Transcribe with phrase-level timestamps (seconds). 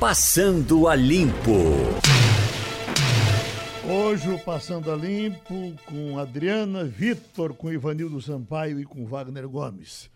[0.00, 1.60] Passando a Limpo.
[3.86, 10.10] Hoje o Passando a Limpo com Adriana, Vitor, com Ivanildo Sampaio e com Wagner Gomes.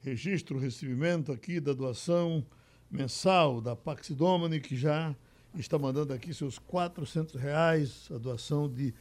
[0.00, 2.42] Registro o recebimento aqui da doação
[2.90, 5.14] mensal da Pax Domini, que já
[5.54, 8.94] está mandando aqui seus 400 reais, a doação de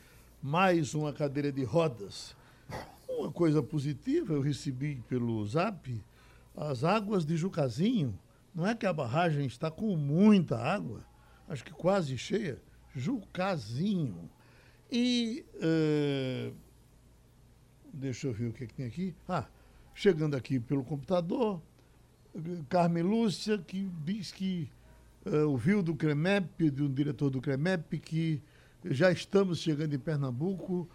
[0.44, 2.36] mais uma cadeira de rodas.
[3.08, 6.04] Uma coisa positiva, eu recebi pelo zap
[6.58, 8.20] as águas de Jucazinho.
[8.56, 11.06] Não é que a barragem está com muita água,
[11.50, 12.58] acho que quase cheia
[12.96, 14.30] Jucazinho.
[14.90, 15.46] E.
[15.56, 16.56] Uh,
[17.94, 19.14] deixa eu ver o que, é que tem aqui.
[19.28, 19.46] Ah,
[19.94, 21.62] chegando aqui pelo computador,
[22.70, 24.70] Carmen Lúcia, que diz que
[25.26, 28.42] uh, ouviu do CREMEP, de um diretor do CREMEP, que
[28.86, 30.88] já estamos chegando em Pernambuco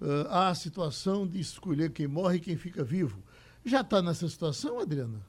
[0.00, 3.22] uh, à situação de escolher quem morre e quem fica vivo.
[3.64, 5.20] Já está nessa situação, Adriana?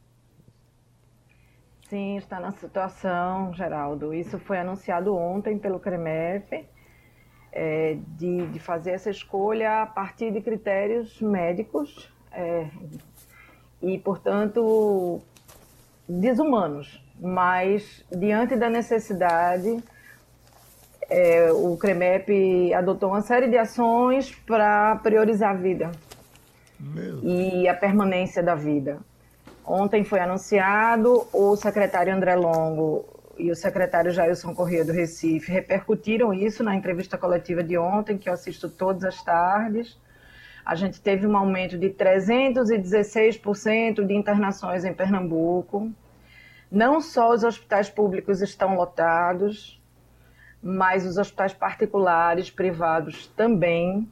[1.89, 4.13] Sim, está na situação, Geraldo.
[4.13, 6.65] Isso foi anunciado ontem pelo CREMEF,
[7.49, 12.67] é, de, de, fazer essa escolha a partir de critérios médicos é,
[13.81, 15.21] e, portanto,
[16.07, 17.01] desumanos.
[17.21, 19.81] Mas, diante da necessidade,
[21.09, 25.91] é, o CREMEP adotou uma série de ações para priorizar a vida
[27.23, 28.99] e a permanência da vida.
[29.67, 33.03] Ontem foi anunciado, o secretário André Longo
[33.37, 38.29] e o secretário Jailson Corrêa do Recife repercutiram isso na entrevista coletiva de ontem, que
[38.29, 39.99] eu assisto todas as tardes.
[40.65, 45.91] A gente teve um aumento de 316% de internações em Pernambuco.
[46.71, 49.81] Não só os hospitais públicos estão lotados,
[50.63, 54.09] mas os hospitais particulares, privados também.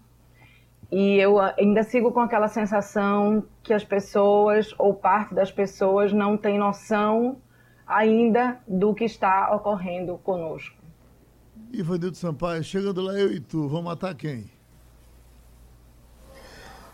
[0.91, 6.37] E eu ainda sigo com aquela sensação que as pessoas, ou parte das pessoas, não
[6.37, 7.37] tem noção
[7.87, 10.75] ainda do que está ocorrendo conosco.
[11.71, 14.49] Ivanildo Sampaio, chegando lá eu e tu, vamos matar quem?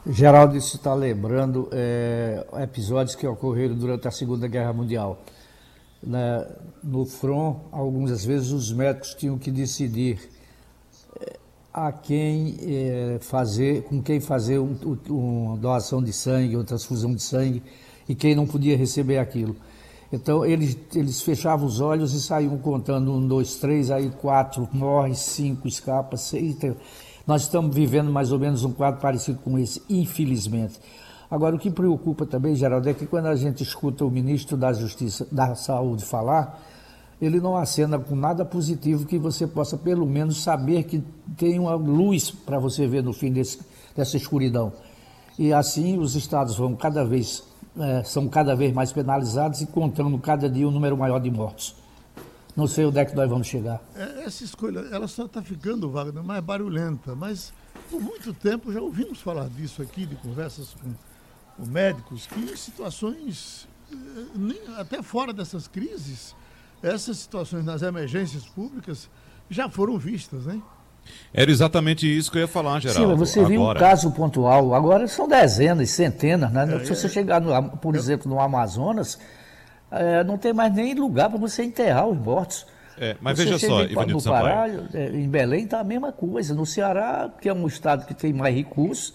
[0.07, 5.21] Geraldo está lembrando é, episódios que ocorreram durante a Segunda Guerra Mundial.
[6.01, 6.47] Na,
[6.83, 10.19] no front, algumas vezes os médicos tinham que decidir
[11.73, 14.75] a quem é, fazer, com quem fazer um,
[15.09, 17.63] um, uma doação de sangue, uma transfusão de sangue,
[18.07, 19.55] e quem não podia receber aquilo.
[20.11, 25.15] Então eles, eles fechavam os olhos e saíam contando um, dois, três, aí quatro morre,
[25.15, 26.57] cinco escapa, seis.
[27.25, 30.79] Nós estamos vivendo mais ou menos um quadro parecido com esse, infelizmente.
[31.29, 34.73] Agora, o que preocupa também, Geraldo, é que quando a gente escuta o ministro da
[34.73, 36.61] Justiça, da Saúde falar,
[37.21, 41.03] ele não acena com nada positivo que você possa pelo menos saber que
[41.37, 43.59] tem uma luz para você ver no fim desse,
[43.95, 44.73] dessa escuridão.
[45.37, 47.43] E assim os estados vão cada vez
[47.79, 51.75] é, são cada vez mais penalizados e contando cada dia um número maior de mortos.
[52.55, 53.81] Não sei onde é que nós vamos chegar.
[53.95, 57.53] É, essa escolha, ela só está ficando, Wagner, mais barulhenta, mas
[57.89, 60.93] por muito tempo já ouvimos falar disso aqui, de conversas com,
[61.55, 66.35] com médicos, que em situações, eh, até fora dessas crises,
[66.83, 69.09] essas situações nas emergências públicas
[69.49, 70.61] já foram vistas, né?
[71.33, 73.11] Era exatamente isso que eu ia falar, Geraldo.
[73.11, 76.75] Sim, você viu um caso pontual, agora são dezenas, centenas, né?
[76.75, 77.09] É, Se você é.
[77.09, 79.17] chegar, no, por exemplo, no Amazonas,
[79.89, 82.65] é, não tem mais nem lugar para você enterrar os mortos.
[82.97, 86.53] É, mas você veja só, Ivanildo no Pará, é, em Belém está a mesma coisa.
[86.53, 89.13] No Ceará, que é um estado que tem mais recursos,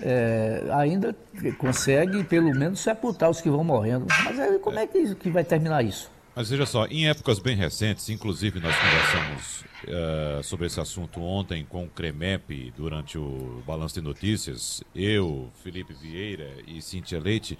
[0.00, 1.14] é, ainda
[1.58, 4.06] consegue pelo menos sepultar os que vão morrendo.
[4.24, 6.13] Mas aí, como é que, que vai terminar isso?
[6.36, 11.64] Mas veja só, em épocas bem recentes, inclusive nós conversamos uh, sobre esse assunto ontem
[11.64, 17.56] com o CREMEP durante o Balanço de Notícias, eu, Felipe Vieira e Cintia Leite,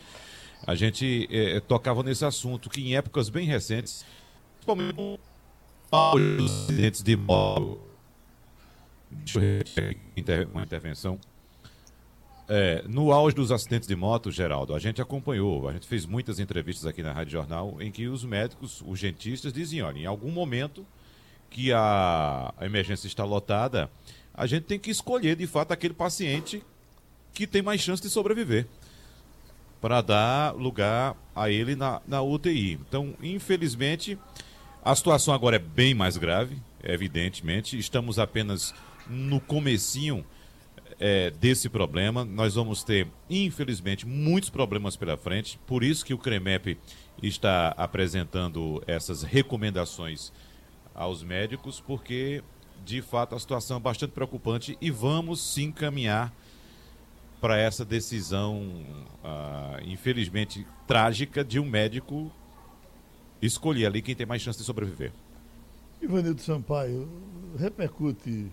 [0.66, 4.04] a gente uh, tocava nesse assunto, que em épocas bem recentes,
[4.56, 5.20] principalmente
[5.92, 7.78] os acidentes de moto,
[10.52, 11.20] uma intervenção,
[12.48, 16.38] é, no auge dos acidentes de moto, Geraldo, a gente acompanhou, a gente fez muitas
[16.38, 20.30] entrevistas aqui na Rádio Jornal em que os médicos, os dentistas diziam, olha, em algum
[20.30, 20.86] momento
[21.48, 23.90] que a, a emergência está lotada,
[24.34, 26.62] a gente tem que escolher de fato aquele paciente
[27.32, 28.66] que tem mais chance de sobreviver
[29.80, 32.80] para dar lugar a ele na, na UTI.
[32.88, 34.18] Então, infelizmente,
[34.82, 37.78] a situação agora é bem mais grave, evidentemente.
[37.78, 38.74] Estamos apenas
[39.06, 40.24] no comecinho
[40.98, 42.24] é, desse problema.
[42.24, 45.58] Nós vamos ter, infelizmente, muitos problemas pela frente.
[45.66, 46.78] Por isso que o CREMEP
[47.22, 50.32] está apresentando essas recomendações
[50.94, 52.42] aos médicos, porque
[52.84, 56.32] de fato a situação é bastante preocupante e vamos sim caminhar
[57.40, 58.58] para essa decisão,
[59.22, 62.32] uh, infelizmente trágica, de um médico
[63.42, 65.12] escolher ali quem tem mais chance de sobreviver.
[66.00, 67.08] Ivanildo Sampaio,
[67.58, 68.50] repercute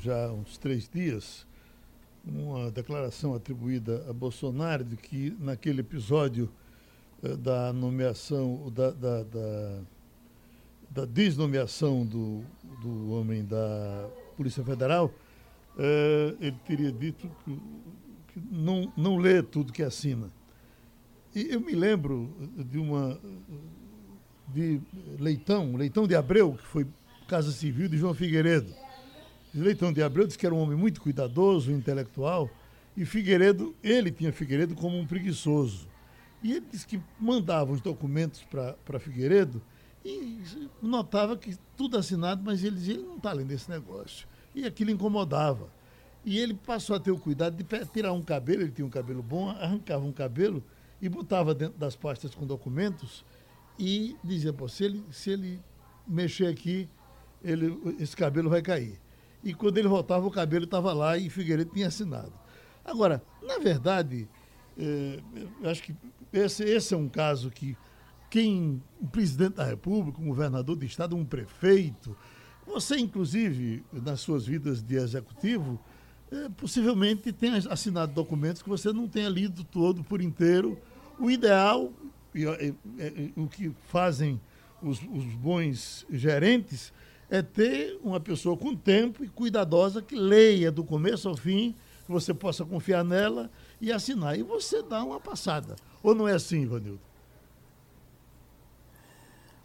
[0.00, 1.46] já há uns três dias
[2.26, 6.50] uma declaração atribuída a Bolsonaro de que naquele episódio
[7.22, 9.80] eh, da nomeação, da, da, da,
[10.90, 12.42] da desnomeação do,
[12.80, 15.12] do homem da Polícia Federal,
[15.78, 17.60] eh, ele teria dito que,
[18.32, 20.30] que, não, não lê tudo que assina.
[21.34, 23.18] E eu me lembro de uma
[24.48, 24.80] de
[25.18, 26.86] Leitão, Leitão de Abreu, que foi
[27.26, 28.72] Casa Civil de João Figueiredo
[29.54, 32.50] Leitão de Abreu disse que era um homem muito cuidadoso, intelectual,
[32.96, 35.88] e Figueiredo, ele tinha Figueiredo como um preguiçoso.
[36.42, 38.44] E ele disse que mandava os documentos
[38.84, 39.62] para Figueiredo
[40.04, 40.40] e
[40.82, 44.26] notava que tudo assinado, mas ele dizia, ele não está além desse negócio.
[44.54, 45.68] E aquilo incomodava.
[46.24, 49.22] E ele passou a ter o cuidado de tirar um cabelo, ele tinha um cabelo
[49.22, 50.62] bom, arrancava um cabelo
[51.00, 53.24] e botava dentro das pastas com documentos
[53.78, 55.60] e dizia, se ele, se ele
[56.06, 56.88] mexer aqui,
[57.42, 59.03] ele, esse cabelo vai cair
[59.44, 62.32] e quando ele voltava o cabelo estava lá e Figueiredo tinha assinado.
[62.84, 64.28] Agora, na verdade,
[64.76, 65.94] eu acho que
[66.32, 67.76] esse, esse é um caso que
[68.30, 72.16] quem, o presidente da República, um governador de estado, um prefeito,
[72.66, 75.78] você, inclusive, nas suas vidas de executivo,
[76.32, 80.76] é, possivelmente tenha assinado documentos que você não tenha lido todo por inteiro.
[81.18, 81.92] O ideal,
[82.34, 84.40] e, e, e, o que fazem
[84.82, 86.92] os, os bons gerentes,
[87.34, 91.74] é ter uma pessoa com tempo e cuidadosa que leia do começo ao fim,
[92.06, 93.50] que você possa confiar nela
[93.80, 94.38] e assinar.
[94.38, 95.74] E você dá uma passada.
[96.02, 97.00] Ou não é assim, Ivanildo?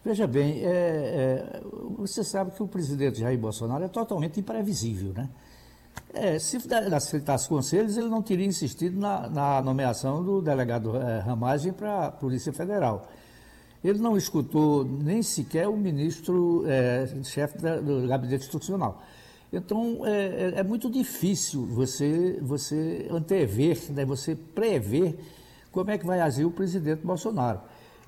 [0.03, 1.61] Veja bem, é, é,
[1.97, 5.29] você sabe que o presidente Jair Bolsonaro é totalmente imprevisível, né?
[6.13, 6.57] É, se
[6.91, 12.11] aceitasse conselhos, ele não teria insistido na, na nomeação do delegado é, Ramagem para a
[12.11, 13.07] Polícia Federal.
[13.83, 19.01] Ele não escutou nem sequer o ministro é, chefe do gabinete institucional.
[19.51, 25.17] Então, é, é, é, muito difícil você, você antever, né, você prever
[25.71, 27.61] como é que vai agir o presidente Bolsonaro.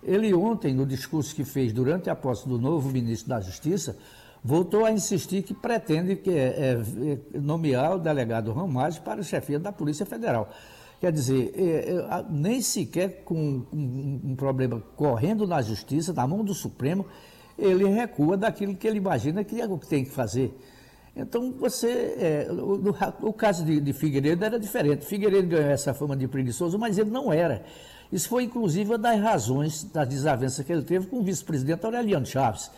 [0.03, 3.97] Ele ontem, no discurso que fez durante a posse do novo ministro da Justiça,
[4.43, 6.77] voltou a insistir que pretende que, é,
[7.33, 10.49] é nomear o delegado Ramage para a chefia da Polícia Federal.
[11.01, 16.53] Quer dizer, é, é, nem sequer com um, problema correndo na justiça, na mão do
[16.53, 17.07] Supremo,
[17.57, 20.55] ele recua daquilo que ele imagina que é o que tem que fazer.
[21.15, 21.87] Então, você.
[22.19, 25.03] É, o, o, caso de, de, Figueiredo era diferente.
[25.03, 27.65] Figueiredo ganhou essa fama de preguiçoso, mas ele não era.
[28.11, 32.27] Isso foi, inclusive, uma das razões da desavença que ele teve com o vice-presidente Aureliano
[32.27, 32.69] Chaves.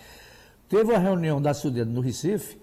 [0.69, 2.57] Teve uma reunião da SUDEN no Recife,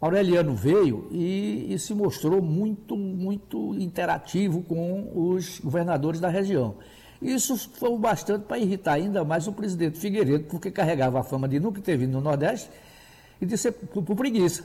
[0.00, 6.76] Aureliano veio e, e, se mostrou muito, muito interativo com os governadores da região.
[7.20, 11.60] Isso foi bastante para irritar ainda mais o presidente Figueiredo, porque carregava a fama de
[11.60, 12.70] nunca ter vindo no Nordeste
[13.38, 14.64] e de ser por, por preguiça.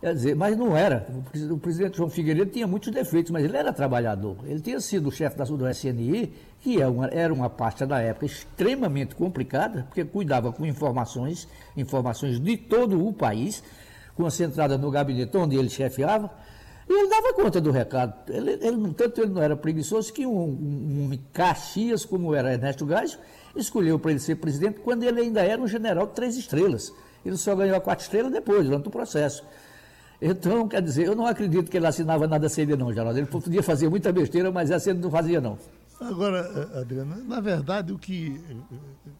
[0.00, 1.06] Quer dizer, mas não era.
[1.50, 4.36] O presidente João Figueiredo tinha muitos defeitos, mas ele era trabalhador.
[4.44, 8.26] Ele tinha sido chefe da, do SNI, que é uma, era uma pasta da época
[8.26, 13.62] extremamente complicada, porque cuidava com informações, informações de todo o país
[14.14, 16.30] concentrada no gabinete onde ele chefiava,
[16.88, 18.30] e ele dava conta do recado.
[18.30, 22.84] Ele, ele, tanto ele não era preguiçoso que um, um, um Caxias, como era Ernesto
[22.84, 23.18] Gás,
[23.56, 26.92] escolheu para ele ser presidente quando ele ainda era um general de três estrelas.
[27.24, 29.42] Ele só ganhou a quatro estrelas depois, durante o processo.
[30.20, 33.18] Então, quer dizer, eu não acredito que ele assinava nada sem ele, não, Geraldo.
[33.18, 35.58] Ele podia fazer muita besteira, mas essa ele não fazia, não.
[36.00, 38.40] Agora, eh, Adriana, na verdade, o que.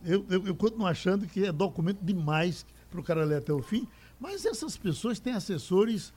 [0.05, 3.63] Eu, eu, eu continuo achando que é documento demais para o cara ler até o
[3.63, 3.87] fim,
[4.25, 6.11] mas essas pessoas têm assessores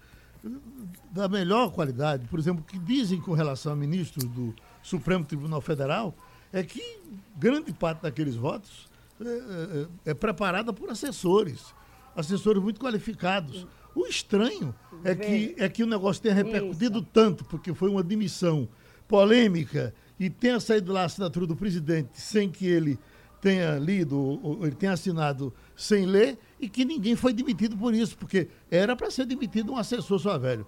[1.11, 2.25] da melhor qualidade.
[2.27, 6.15] Por exemplo, o que dizem com relação a ministros do Supremo Tribunal Federal
[6.53, 7.01] é que
[7.35, 8.87] grande parte daqueles votos
[9.19, 11.75] é, é, é preparada por assessores,
[12.15, 13.67] assessores muito qualificados.
[13.93, 14.73] O estranho
[15.03, 18.69] é que, é que o negócio tenha repercutido tanto, porque foi uma demissão
[19.05, 22.97] polêmica e tenha saído lá a assinatura do presidente sem que ele
[23.41, 28.47] tenha lido, ele tenha assinado sem ler, e que ninguém foi demitido por isso, porque
[28.69, 30.65] era para ser demitido um assessor só velho.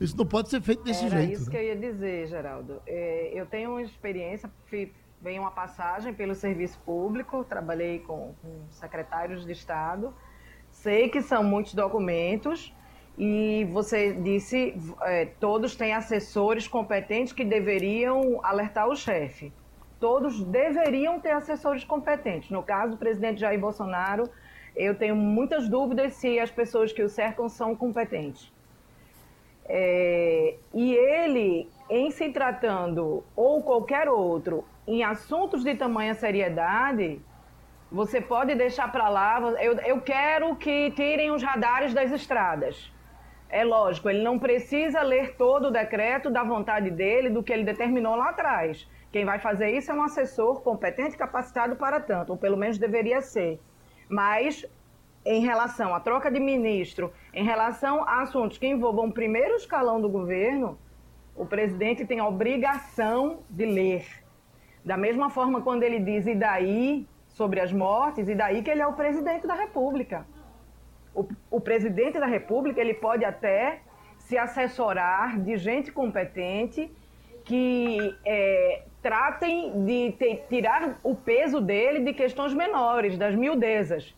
[0.00, 1.30] Isso não pode ser feito desse era jeito.
[1.30, 1.50] É isso né?
[1.50, 2.82] que eu ia dizer, Geraldo.
[2.86, 4.50] É, eu tenho uma experiência,
[5.20, 10.14] vem uma passagem pelo serviço público, trabalhei com, com secretários de Estado,
[10.70, 12.74] sei que são muitos documentos,
[13.18, 19.52] e você disse, é, todos têm assessores competentes que deveriam alertar o chefe.
[20.00, 22.50] Todos deveriam ter assessores competentes.
[22.50, 24.28] No caso do presidente Jair Bolsonaro,
[24.74, 28.50] eu tenho muitas dúvidas se as pessoas que o cercam são competentes.
[29.66, 37.20] É, e ele, em se tratando, ou qualquer outro, em assuntos de tamanha seriedade,
[37.92, 39.38] você pode deixar para lá.
[39.60, 42.90] Eu, eu quero que tirem os radares das estradas.
[43.48, 47.64] É lógico, ele não precisa ler todo o decreto da vontade dele, do que ele
[47.64, 48.88] determinou lá atrás.
[49.12, 52.78] Quem vai fazer isso é um assessor competente e capacitado para tanto, ou pelo menos
[52.78, 53.60] deveria ser.
[54.08, 54.64] Mas,
[55.24, 60.00] em relação à troca de ministro, em relação a assuntos que envolvam o primeiro escalão
[60.00, 60.78] do governo,
[61.34, 64.06] o presidente tem a obrigação de ler.
[64.84, 68.82] Da mesma forma, quando ele diz e daí sobre as mortes, e daí que ele
[68.82, 70.26] é o presidente da República.
[71.14, 73.80] O, o presidente da República ele pode até
[74.18, 76.90] se assessorar de gente competente
[77.44, 80.12] que é, tratem de
[80.48, 84.14] tirar o peso dele de questões menores, das miudezas.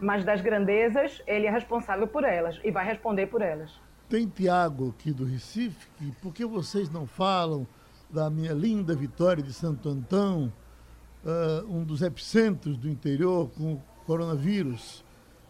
[0.00, 3.70] Mas das grandezas, ele é responsável por elas e vai responder por elas.
[4.08, 7.66] Tem Tiago aqui do Recife, que por que vocês não falam
[8.08, 10.52] da minha linda vitória de Santo Antão,
[11.24, 15.04] uh, um dos epicentros do interior com o coronavírus?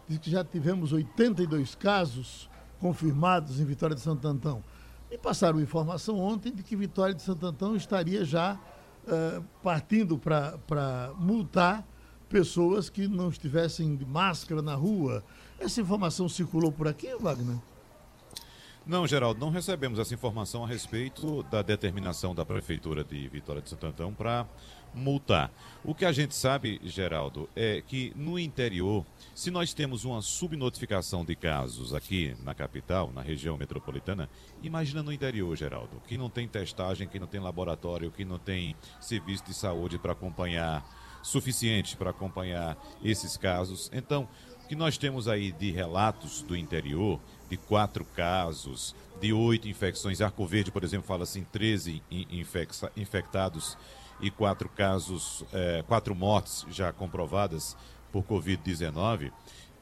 [0.08, 2.48] diz que já tivemos 82 casos
[2.80, 4.64] confirmados em Vitória de Santo Antão.
[5.10, 8.58] Me passaram informação ontem de que Vitória de Santo Antão estaria já
[9.04, 11.86] uh, partindo para multar
[12.28, 15.24] pessoas que não estivessem de máscara na rua.
[15.58, 17.56] Essa informação circulou por aqui, Wagner?
[18.86, 23.68] Não, Geraldo, não recebemos essa informação a respeito da determinação da Prefeitura de Vitória de
[23.68, 24.46] Santo Antão para
[24.98, 25.50] multar.
[25.84, 31.24] O que a gente sabe, Geraldo, é que no interior, se nós temos uma subnotificação
[31.24, 34.28] de casos aqui na capital, na região metropolitana,
[34.62, 38.76] imagina no interior, Geraldo, que não tem testagem, que não tem laboratório, que não tem
[39.00, 40.84] serviço de saúde para acompanhar,
[41.22, 43.88] suficiente para acompanhar esses casos.
[43.92, 44.28] Então,
[44.64, 50.20] o que nós temos aí de relatos do interior, de quatro casos, de oito infecções,
[50.20, 52.02] Arco Verde, por exemplo, fala assim, 13
[52.96, 53.76] infectados
[54.20, 57.76] e quatro casos, é, quatro mortes já comprovadas
[58.12, 59.30] por Covid-19,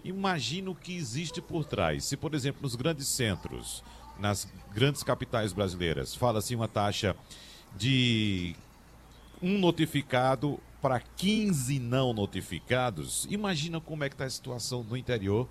[0.05, 2.05] imagina o que existe por trás.
[2.05, 3.83] Se, por exemplo, nos grandes centros,
[4.19, 7.17] nas grandes capitais brasileiras, fala-se uma taxa
[7.77, 8.55] de
[9.43, 15.49] um notificado para 15 não notificados, imagina como é que está a situação no interior,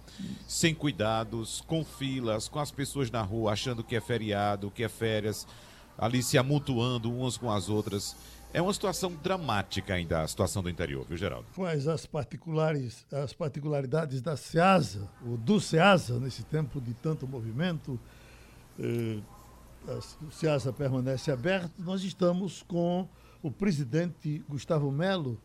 [0.47, 4.87] sem cuidados, com filas, com as pessoas na rua achando que é feriado, que é
[4.87, 5.45] férias,
[5.97, 8.15] ali se amontoando umas com as outras.
[8.55, 11.45] É uma situação dramática ainda a situação do interior, viu, Geraldo?
[11.53, 17.99] Quais as particulares, as particularidades da SEASA, ou do SEASA, nesse tempo de tanto movimento?
[18.79, 19.19] Eh,
[20.25, 21.73] o SEASA permanece aberto.
[21.79, 23.05] Nós estamos com
[23.43, 25.37] o presidente Gustavo Melo,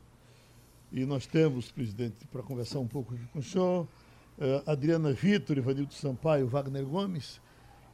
[0.93, 3.89] e nós temos, presidente, para conversar um pouco aqui com o senhor,
[4.39, 7.41] eh, Adriana Vitor, Ivanildo Sampaio, Wagner Gomes,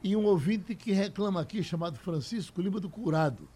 [0.03, 3.49] e um ouvinte que reclama aqui, chamado Francisco Lima do Curado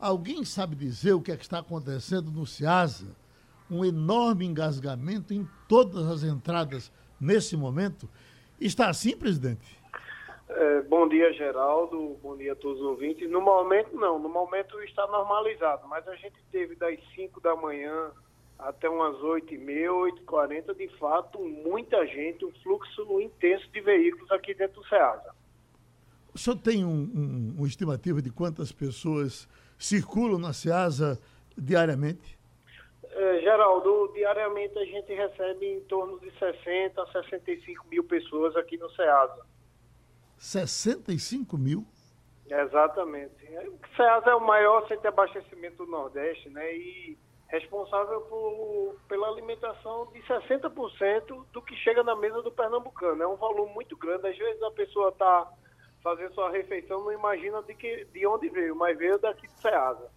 [0.00, 3.14] Alguém sabe dizer o que, é que está acontecendo no Ciasa?
[3.70, 6.90] Um enorme engasgamento em todas as entradas
[7.20, 8.08] nesse momento.
[8.58, 9.78] Está assim, presidente?
[10.48, 12.16] É, bom dia, Geraldo.
[12.22, 13.30] Bom dia a todos os ouvintes.
[13.30, 14.18] No momento, não.
[14.18, 18.10] No momento está normalizado, mas a gente teve das 5 da manhã
[18.58, 24.80] até umas 8h30, 8h40, de fato, muita gente, um fluxo intenso de veículos aqui dentro
[24.80, 25.34] do SEASA.
[26.34, 29.48] O senhor tem um, um, uma estimativa de quantas pessoas
[29.80, 31.18] circulam na SEASA
[31.56, 32.38] diariamente?
[33.10, 38.76] É, Geraldo, diariamente a gente recebe em torno de 60 a 65 mil pessoas aqui
[38.76, 39.44] no SEASA.
[40.38, 41.84] 65 mil?
[42.48, 43.44] Exatamente.
[43.44, 46.74] O SEASA é o maior centro de abastecimento do Nordeste, né?
[46.74, 47.18] E
[47.48, 53.22] responsável por, pela alimentação de 60% do que chega na mesa do pernambucano.
[53.22, 54.28] É um volume muito grande.
[54.28, 55.52] Às vezes a pessoa está
[56.02, 60.08] fazer sua refeição, não imagina de, que, de onde veio, mas veio daqui de Ceasa.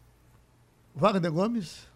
[0.96, 1.92] Wagner Gomes?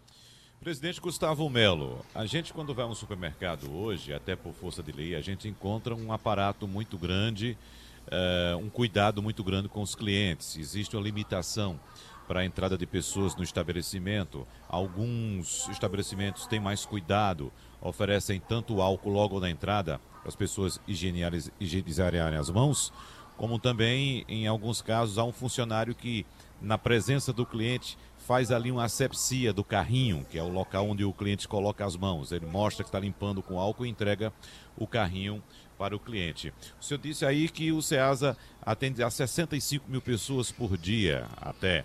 [0.60, 4.90] Presidente Gustavo Melo, a gente quando vai a um supermercado hoje, até por força de
[4.90, 7.56] lei, a gente encontra um aparato muito grande,
[8.08, 10.56] uh, um cuidado muito grande com os clientes.
[10.56, 11.78] Existe uma limitação
[12.26, 14.46] para a entrada de pessoas no estabelecimento.
[14.68, 22.20] Alguns estabelecimentos têm mais cuidado, oferecem tanto álcool logo na entrada para as pessoas higienizarem
[22.36, 22.92] as mãos,
[23.38, 26.26] como também, em alguns casos, há um funcionário que,
[26.60, 31.04] na presença do cliente, faz ali uma asepsia do carrinho, que é o local onde
[31.04, 32.32] o cliente coloca as mãos.
[32.32, 34.32] Ele mostra que está limpando com álcool e entrega
[34.76, 35.40] o carrinho
[35.78, 36.52] para o cliente.
[36.80, 41.84] O senhor disse aí que o SEASA atende a 65 mil pessoas por dia até.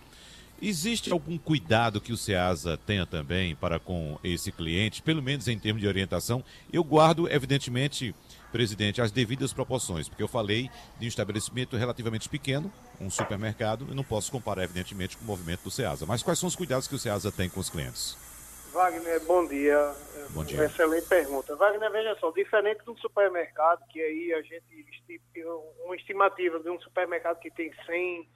[0.60, 5.60] Existe algum cuidado que o SEASA tenha também para com esse cliente, pelo menos em
[5.60, 6.44] termos de orientação?
[6.72, 8.16] Eu guardo, evidentemente,
[8.54, 10.70] presidente, as devidas proporções, porque eu falei
[11.00, 15.64] de um estabelecimento relativamente pequeno, um supermercado, e não posso comparar, evidentemente, com o movimento
[15.64, 16.06] do SEASA.
[16.06, 18.16] Mas quais são os cuidados que o SEASA tem com os clientes?
[18.72, 19.96] Wagner, bom dia.
[20.30, 20.66] Bom dia.
[20.66, 21.56] Excelente pergunta.
[21.56, 24.64] Wagner, veja só, diferente de um supermercado, que aí a gente,
[25.84, 28.30] uma estimativa de um supermercado que tem 100,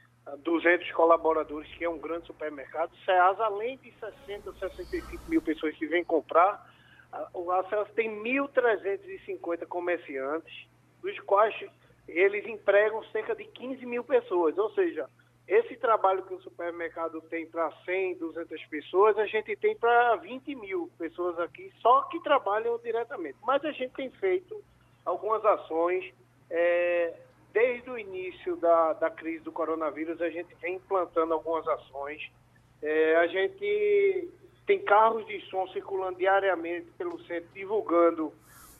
[0.44, 5.76] 200 colaboradores, que é um grande supermercado, o SEAS, além de 60, 65 mil pessoas
[5.76, 6.76] que vêm comprar,
[7.52, 10.68] a SEAS tem 1.350 comerciantes,
[11.02, 11.56] dos quais
[12.08, 15.10] eles empregam cerca de 15 mil pessoas, ou seja,
[15.48, 20.56] esse trabalho que o supermercado tem para 100, 200 pessoas, a gente tem para 20
[20.56, 23.38] mil pessoas aqui, só que trabalham diretamente.
[23.44, 24.62] Mas a gente tem feito
[25.06, 26.14] algumas ações.
[26.50, 27.14] É,
[27.54, 32.30] desde o início da, da crise do coronavírus, a gente vem implantando algumas ações.
[32.82, 34.30] É, a gente
[34.68, 38.32] tem carros de som circulando diariamente pelo centro, divulgando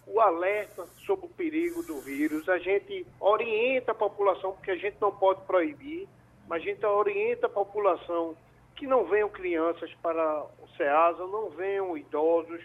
[0.06, 2.48] o alerta sobre o perigo do vírus.
[2.48, 6.08] A gente orienta a população, porque a gente não pode proibir
[6.48, 8.36] mas a gente orienta a população
[8.76, 12.62] que não venham crianças para o SEASA, não venham idosos.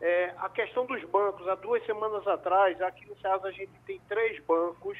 [0.00, 4.00] É, a questão dos bancos, há duas semanas atrás, aqui no SEASA a gente tem
[4.08, 4.98] três bancos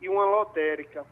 [0.00, 1.04] e uma lotérica.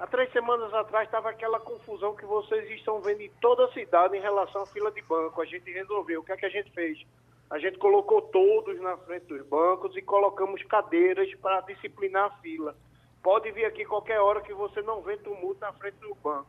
[0.00, 4.16] Há três semanas atrás estava aquela confusão que vocês estão vendo em toda a cidade
[4.16, 5.42] em relação à fila de banco.
[5.42, 6.22] A gente resolveu.
[6.22, 6.98] O que é que a gente fez?
[7.50, 12.74] A gente colocou todos na frente dos bancos e colocamos cadeiras para disciplinar a fila.
[13.22, 16.48] Pode vir aqui qualquer hora que você não vê tumulto na frente do banco.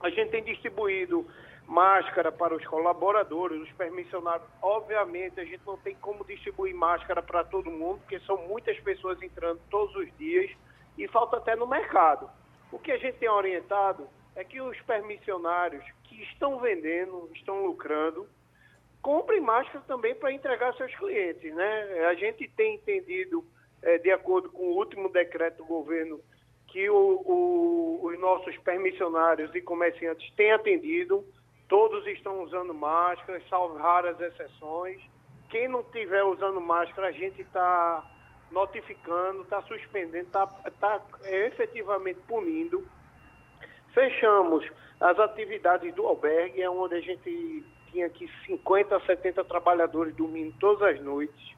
[0.00, 1.26] A gente tem distribuído
[1.66, 4.48] máscara para os colaboradores, os permissionários.
[4.62, 9.20] Obviamente, a gente não tem como distribuir máscara para todo mundo, porque são muitas pessoas
[9.20, 10.50] entrando todos os dias
[10.96, 12.30] e falta até no mercado.
[12.74, 18.26] O que a gente tem orientado é que os permissionários que estão vendendo, estão lucrando,
[19.00, 21.54] comprem máscara também para entregar seus clientes.
[21.54, 22.04] Né?
[22.10, 23.44] A gente tem entendido
[23.80, 26.20] é, de acordo com o último decreto do governo,
[26.66, 31.24] que o, o, os nossos permissionários e comerciantes têm atendido,
[31.68, 35.00] todos estão usando máscara, salvo raras exceções.
[35.48, 38.04] Quem não estiver usando máscara, a gente está
[38.54, 42.86] notificando, está suspendendo, está tá, é, efetivamente punindo.
[43.92, 44.64] Fechamos
[45.00, 50.54] as atividades do albergue, é onde a gente tinha aqui 50 a 70 trabalhadores dormindo
[50.58, 51.54] todas as noites.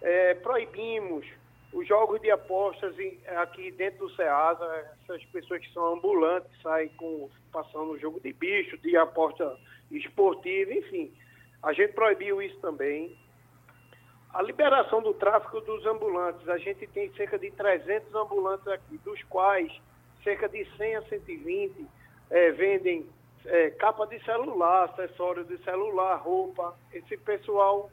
[0.00, 1.26] É, proibimos
[1.72, 2.94] os jogos de apostas
[3.38, 8.78] aqui dentro do SEASA, essas pessoas que são ambulantes, saem com, passando jogo de bicho,
[8.78, 9.58] de aposta
[9.90, 11.12] esportiva, enfim.
[11.62, 13.16] A gente proibiu isso também.
[14.36, 19.22] A liberação do tráfico dos ambulantes, a gente tem cerca de 300 ambulantes aqui, dos
[19.30, 19.72] quais
[20.22, 21.86] cerca de 100 a 120
[22.28, 23.08] é, vendem
[23.46, 26.76] é, capa de celular, acessório de celular, roupa.
[26.92, 27.90] Esse pessoal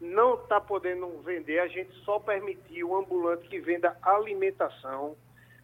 [0.00, 5.16] não está podendo vender, a gente só permitiu o ambulante que venda alimentação.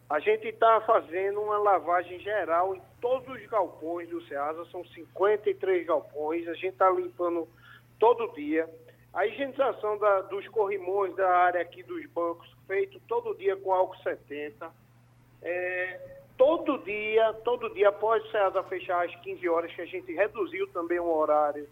[0.09, 5.87] A gente está fazendo uma lavagem geral em todos os galpões do SEASA, são 53
[5.87, 7.47] galpões, a gente está limpando
[7.97, 8.69] todo dia.
[9.13, 13.97] A higienização da, dos corrimões da área aqui dos bancos, feito todo dia com álcool
[14.03, 14.69] 70.
[15.41, 15.99] É,
[16.37, 20.67] todo dia, todo dia, após o SEASA fechar às 15 horas, que a gente reduziu
[20.67, 21.67] também o horário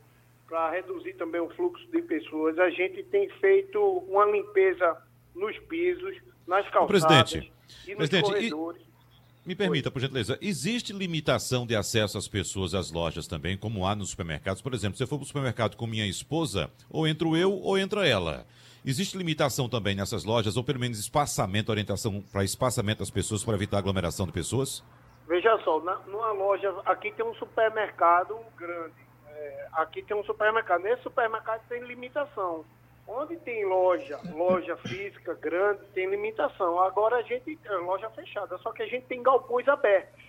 [0.47, 2.57] para reduzir também o fluxo de pessoas.
[2.57, 4.97] A gente tem feito uma limpeza
[5.35, 7.53] nos pisos, nas calçadas presidente,
[7.85, 8.81] e nos presidente, corredores.
[8.81, 8.87] E...
[9.47, 13.95] Me permita, por gentileza, existe limitação de acesso às pessoas às lojas também, como há
[13.95, 14.61] nos supermercados?
[14.61, 17.77] Por exemplo, se eu for para o supermercado com minha esposa, ou entro eu ou
[17.77, 18.45] entra ela.
[18.85, 23.55] Existe limitação também nessas lojas, ou pelo menos espaçamento, orientação para espaçamento das pessoas para
[23.55, 24.83] evitar aglomeração de pessoas?
[25.25, 29.07] Veja só, na, numa loja, aqui tem um supermercado grande
[29.73, 30.81] aqui tem um supermercado.
[30.81, 32.65] Nesse supermercado tem limitação.
[33.07, 36.77] Onde tem loja, loja física grande, tem limitação.
[36.79, 40.21] Agora a gente é loja fechada, só que a gente tem galpões abertos.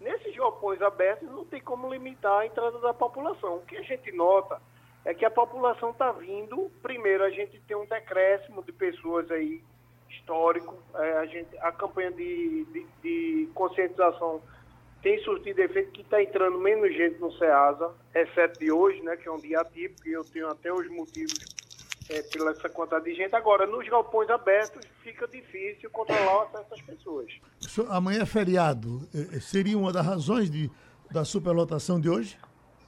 [0.00, 3.56] Nesses galpões abertos não tem como limitar a entrada da população.
[3.56, 4.58] O que a gente nota
[5.04, 6.70] é que a população está vindo.
[6.80, 9.62] Primeiro, a gente tem um decréscimo de pessoas aí
[10.08, 10.78] histórico.
[10.94, 14.40] É, a, gente, a campanha de, de, de conscientização
[15.02, 19.28] tem surtido efeito que está entrando menos gente no SEASA, exceto de hoje, né, que
[19.28, 21.38] é um dia atípico, e eu tenho até os motivos
[22.10, 23.34] é, pela essa quantidade de gente.
[23.34, 27.32] Agora, nos galpões abertos, fica difícil controlar o acesso pessoas.
[27.88, 29.08] Amanhã é feriado.
[29.14, 30.70] É, é, seria uma das razões de,
[31.10, 32.38] da superlotação de hoje?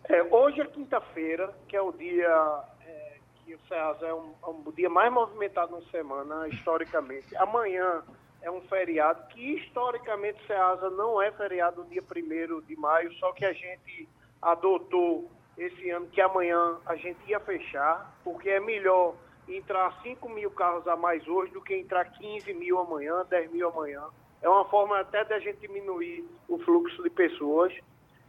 [0.09, 4.47] É, hoje é quinta-feira, que é o dia é, que o SEASA é um, é
[4.47, 7.37] um dia mais movimentado na semana, historicamente.
[7.37, 8.03] Amanhã
[8.43, 13.33] é um feriado que historicamente Ceasa não é feriado no dia 1 de maio, só
[13.33, 14.09] que a gente
[14.41, 15.31] adotou
[15.61, 19.15] esse ano que amanhã a gente ia fechar, porque é melhor
[19.47, 23.69] entrar 5 mil carros a mais hoje do que entrar 15 mil amanhã, 10 mil
[23.69, 24.05] amanhã.
[24.41, 27.75] É uma forma até da gente diminuir o fluxo de pessoas.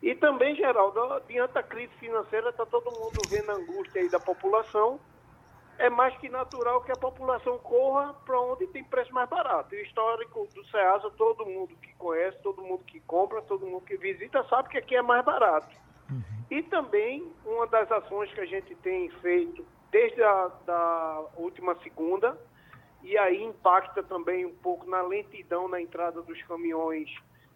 [0.02, 4.20] E também, Geraldo, diante da crise financeira, está todo mundo vendo a angústia aí da
[4.20, 5.00] população.
[5.78, 9.74] É mais que natural que a população corra para onde tem preço mais barato.
[9.74, 13.86] E o histórico do Ceasa, todo mundo que conhece, todo mundo que compra, todo mundo
[13.86, 15.70] que visita, sabe que aqui é mais barato.
[16.12, 16.22] Uhum.
[16.50, 22.38] E também, uma das ações que a gente tem feito desde a da última segunda,
[23.04, 27.10] e aí impacta também um pouco na lentidão na entrada dos caminhões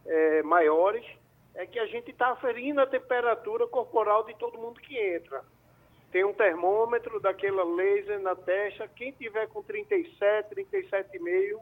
[0.05, 1.05] é, maiores,
[1.53, 5.43] é que a gente está aferindo a temperatura corporal de todo mundo que entra.
[6.11, 11.61] Tem um termômetro daquela laser na testa, quem tiver com 37, 37,5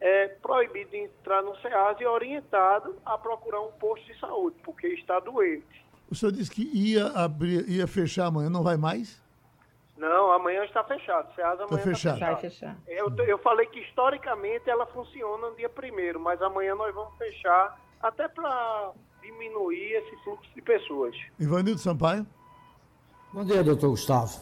[0.00, 4.86] é proibido de entrar no SEAS e orientado a procurar um posto de saúde, porque
[4.88, 5.89] está doente.
[6.10, 9.20] O senhor disse que ia abrir, ia fechar amanhã, não vai mais?
[9.96, 11.32] Não, amanhã está fechado.
[11.34, 12.18] SEAS amanhã está fechado.
[12.18, 12.76] Tá fechado.
[12.88, 17.78] Eu, eu falei que historicamente ela funciona no dia primeiro, mas amanhã nós vamos fechar
[18.02, 21.14] até para diminuir esse fluxo de pessoas.
[21.38, 22.26] Ivanildo Sampaio.
[23.32, 24.40] Bom dia, doutor Gustavo.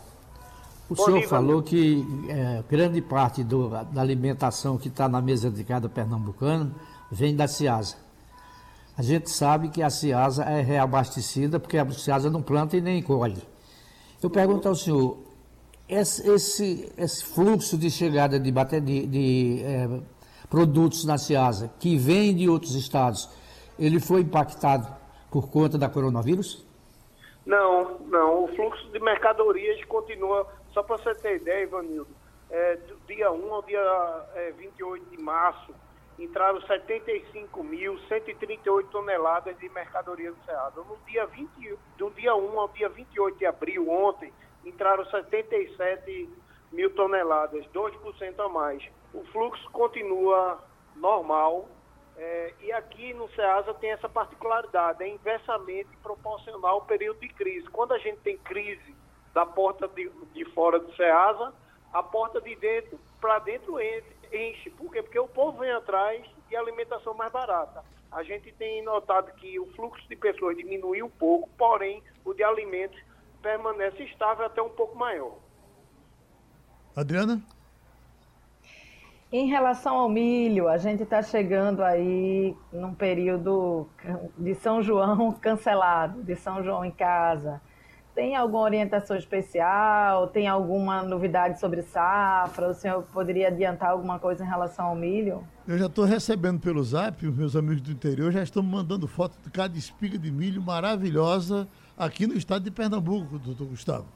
[0.89, 5.21] O Bom senhor dia, falou que é, grande parte do, da alimentação que está na
[5.21, 6.75] mesa de cada pernambucano
[7.11, 8.08] vem da Ciasa.
[8.99, 13.01] A gente sabe que a Ciasa é reabastecida porque a Ciasa não planta e nem
[13.01, 13.41] colhe.
[14.21, 15.19] Eu pergunto ao senhor,
[15.89, 20.01] esse, esse, esse fluxo de chegada de, de, de é,
[20.51, 23.31] produtos na Ciasa que vem de outros estados,
[23.79, 24.93] ele foi impactado
[25.31, 26.67] por conta da coronavírus?
[27.47, 28.45] Não, não.
[28.45, 30.45] O fluxo de mercadorias continua.
[30.75, 32.09] Só para você ter ideia, Ivanildo,
[32.51, 35.73] é, do dia 1 ao dia é, 28 de março,
[36.19, 40.85] entraram 75.138 toneladas de mercadoria do Cerrado.
[40.85, 44.33] No dia 20, do dia 1 ao dia 28 de abril, ontem,
[44.65, 46.29] entraram 77
[46.73, 48.83] mil toneladas, 2% a mais.
[49.15, 50.59] O fluxo continua
[50.97, 51.69] normal,
[52.17, 57.69] é, e aqui no SEASA tem essa particularidade, é inversamente proporcional ao período de crise.
[57.69, 58.93] Quando a gente tem crise
[59.33, 61.55] da porta de, de fora do SEASA,
[61.93, 63.79] a porta de dentro para dentro
[64.33, 64.71] enche.
[64.71, 65.03] Por quê?
[65.03, 67.85] Porque o povo vem atrás de alimentação mais barata.
[68.11, 72.43] A gente tem notado que o fluxo de pessoas diminuiu um pouco, porém o de
[72.43, 72.99] alimentos
[73.43, 75.37] permanece estável até um pouco maior.
[76.97, 77.41] Adriana?
[79.31, 83.87] Em relação ao milho, a gente está chegando aí num período
[84.39, 87.61] de São João cancelado, de São João em casa.
[88.19, 90.27] Tem alguma orientação especial?
[90.27, 92.71] Tem alguma novidade sobre safra?
[92.71, 95.47] O senhor poderia adiantar alguma coisa em relação ao milho?
[95.69, 99.39] Eu já estou recebendo pelo zap, os meus amigos do interior já estão mandando foto
[99.41, 104.07] de cada espiga de milho maravilhosa aqui no estado de Pernambuco, doutor Gustavo.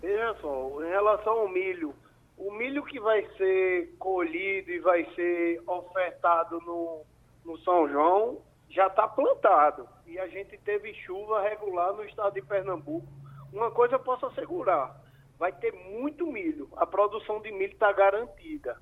[0.00, 1.94] Veja só, em relação ao milho,
[2.38, 7.02] o milho que vai ser colhido e vai ser ofertado no,
[7.44, 8.38] no São João
[8.70, 9.86] já está plantado.
[10.06, 13.20] E a gente teve chuva regular no estado de Pernambuco.
[13.52, 15.00] Uma coisa eu posso assegurar:
[15.38, 16.68] vai ter muito milho.
[16.76, 18.80] A produção de milho está garantida.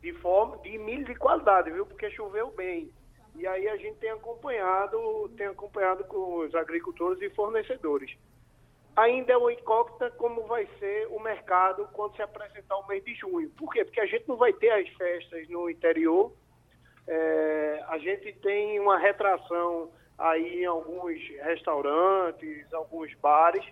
[0.00, 1.86] De forma de milho de qualidade, viu?
[1.86, 2.92] Porque choveu bem.
[3.34, 8.16] E aí a gente tem acompanhado, tem acompanhado com os agricultores e fornecedores
[8.96, 13.14] ainda é uma incógnita como vai ser o mercado quando se apresentar o mês de
[13.14, 13.50] junho.
[13.50, 13.84] Por quê?
[13.84, 16.32] Porque a gente não vai ter as festas no interior,
[17.06, 23.64] é, a gente tem uma retração aí em alguns restaurantes, alguns bares.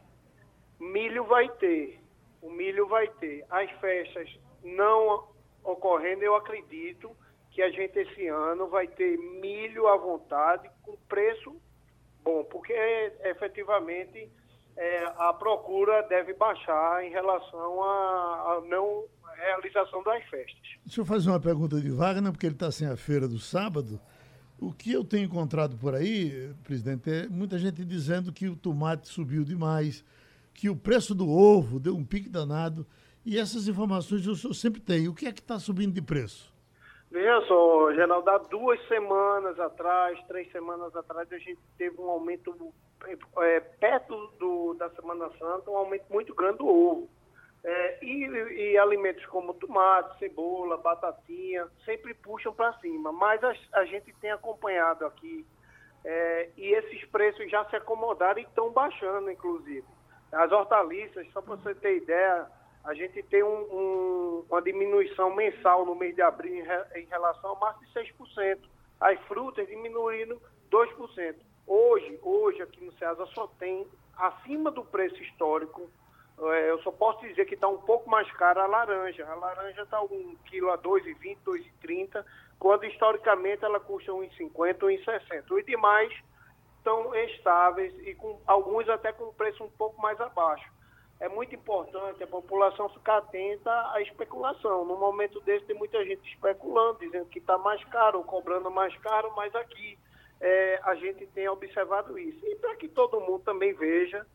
[0.83, 2.01] Milho vai ter,
[2.40, 3.45] o milho vai ter.
[3.51, 4.29] As festas
[4.64, 5.29] não
[5.64, 7.11] ocorrendo, eu acredito
[7.51, 11.55] que a gente esse ano vai ter milho à vontade com preço
[12.25, 12.73] bom, porque
[13.25, 14.31] efetivamente
[14.77, 19.05] é, a procura deve baixar em relação à não
[19.37, 20.62] realização das festas.
[20.85, 24.01] Deixa eu fazer uma pergunta de Wagner, porque ele está sem a feira do sábado.
[24.59, 29.09] O que eu tenho encontrado por aí, presidente, é muita gente dizendo que o tomate
[29.09, 30.05] subiu demais,
[30.55, 32.87] que o preço do ovo deu um pique danado.
[33.25, 35.12] E essas informações eu sempre tenho.
[35.12, 36.53] O que é que está subindo de preço?
[37.11, 42.73] Veja só, Geraldo, há duas semanas atrás, três semanas atrás, a gente teve um aumento
[43.38, 47.11] é, perto do, da Semana Santa, um aumento muito grande do ovo.
[47.65, 48.25] É, e,
[48.73, 53.12] e, alimentos como tomate, cebola, batatinha, sempre puxam para cima.
[53.12, 55.47] Mas a, a, gente tem acompanhado aqui
[56.05, 59.85] é, e esses preços já se acomodaram e estão baixando, inclusive.
[60.33, 62.47] As hortaliças, só para você ter ideia,
[62.85, 67.07] a gente tem um, um, uma diminuição mensal no mês de abril em, re, em
[67.07, 68.59] relação a mais de 6%.
[68.99, 70.40] As frutas diminuindo
[70.71, 71.35] 2%.
[71.66, 75.88] Hoje, hoje aqui no Ceasa só tem acima do preço histórico.
[76.40, 79.27] É, eu só posso dizer que está um pouco mais cara a laranja.
[79.27, 82.25] A laranja está um quilo a 2,20, 2,30,
[82.59, 85.51] quando historicamente ela custa 1,50, 1,60.
[85.51, 86.12] Os demais
[86.83, 90.68] estão estáveis e com alguns até com preço um pouco mais abaixo.
[91.21, 94.85] É muito importante a população ficar atenta à especulação.
[94.85, 99.33] No momento desse, tem muita gente especulando, dizendo que está mais caro, cobrando mais caro,
[99.37, 99.97] mas aqui
[100.40, 102.45] é, a gente tem observado isso.
[102.45, 104.27] E para que todo mundo também veja,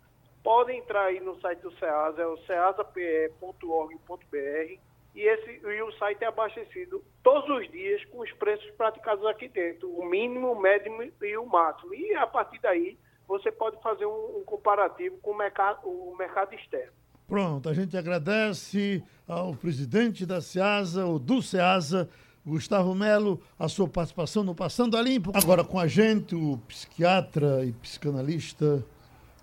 [0.42, 4.80] podem entrar aí no site do SEASA, é o ceasape.org.br,
[5.18, 9.48] e, esse, e o site é abastecido todos os dias com os preços praticados aqui
[9.48, 11.92] dentro, o mínimo, o médio e o máximo.
[11.96, 12.96] E a partir daí
[13.28, 16.94] você pode fazer um, um comparativo com o mercado, o mercado externo.
[17.28, 22.08] Pronto, a gente agradece ao presidente da SEASA, ou do SEASA,
[22.46, 25.32] Gustavo Melo, a sua participação no Passando a Limpo.
[25.34, 28.86] Agora com a gente, o psiquiatra e psicanalista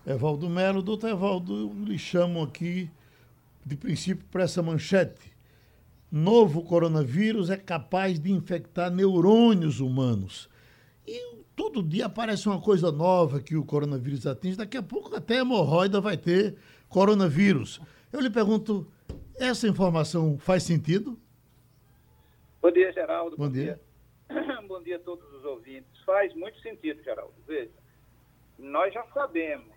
[0.07, 0.81] Evaldo Melo.
[0.81, 2.89] Doutor Evaldo, lhe chamo aqui,
[3.67, 5.34] de princípio, para essa manchete
[6.15, 10.49] novo coronavírus é capaz de infectar neurônios humanos.
[11.05, 14.57] E todo dia aparece uma coisa nova que o coronavírus atinge.
[14.57, 16.57] Daqui a pouco até a hemorroida vai ter
[16.89, 17.81] coronavírus.
[18.13, 18.87] Eu lhe pergunto,
[19.37, 21.19] essa informação faz sentido?
[22.63, 23.37] Bom dia, Geraldo.
[23.37, 23.81] Bom, Bom dia.
[24.31, 24.63] dia.
[24.69, 25.91] Bom dia a todos os ouvintes.
[26.07, 27.35] Faz muito sentido, Geraldo.
[27.45, 27.73] Veja,
[28.57, 29.74] nós já sabemos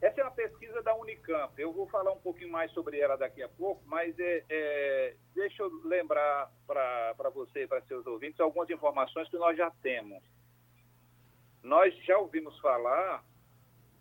[0.00, 1.60] essa é uma pesquisa da Unicamp.
[1.60, 5.62] Eu vou falar um pouquinho mais sobre ela daqui a pouco, mas é, é, deixa
[5.62, 10.22] eu lembrar para você e para seus ouvintes algumas informações que nós já temos.
[11.64, 13.24] Nós já ouvimos falar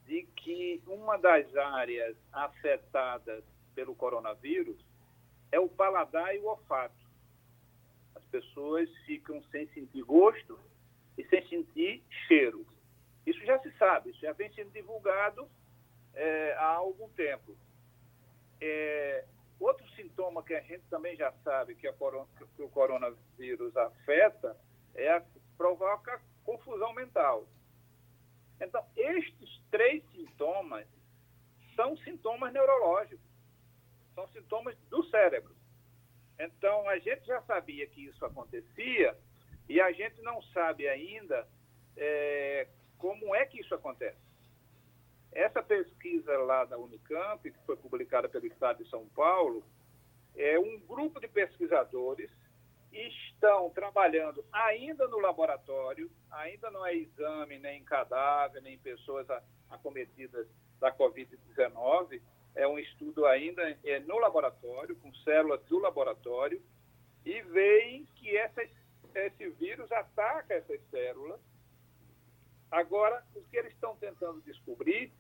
[0.05, 4.77] de que uma das áreas afetadas pelo coronavírus
[5.51, 6.95] é o paladar e o olfato.
[8.15, 10.60] As pessoas ficam sem sentir gosto
[11.17, 12.67] e sem sentir cheiro.
[13.25, 15.49] Isso já se sabe, isso já vem sendo divulgado
[16.17, 17.56] é, há algum tempo.
[18.60, 19.23] É,
[19.60, 24.58] outro sintoma que a gente também já sabe que, corona, que o coronavírus afeta
[24.95, 25.23] é a,
[25.56, 27.47] provoca confusão mental.
[28.60, 30.88] Então, estes três sintomas
[31.75, 33.23] são sintomas neurológicos,
[34.15, 35.56] são sintomas do cérebro.
[36.39, 39.15] Então, a gente já sabia que isso acontecia
[39.69, 41.47] e a gente não sabe ainda
[41.95, 44.26] é, como é que isso acontece.
[45.31, 49.63] Essa pesquisa lá da Unicamp, que foi publicada pelo Estado de São Paulo,
[50.35, 52.29] é um grupo de pesquisadores
[52.91, 59.27] estão trabalhando ainda no laboratório, ainda não é exame nem em cadáver, nem em pessoas
[59.69, 60.47] acometidas
[60.79, 62.21] da Covid-19,
[62.55, 66.61] é um estudo ainda é no laboratório, com células do laboratório,
[67.23, 68.69] e veem que essas,
[69.13, 71.39] esse vírus ataca essas células.
[72.71, 75.12] Agora, o que eles estão tentando descobrir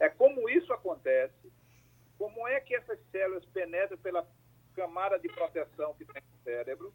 [0.00, 1.52] é como isso acontece,
[2.18, 4.26] como é que essas células penetram pela
[4.74, 6.92] camada de proteção que tem no cérebro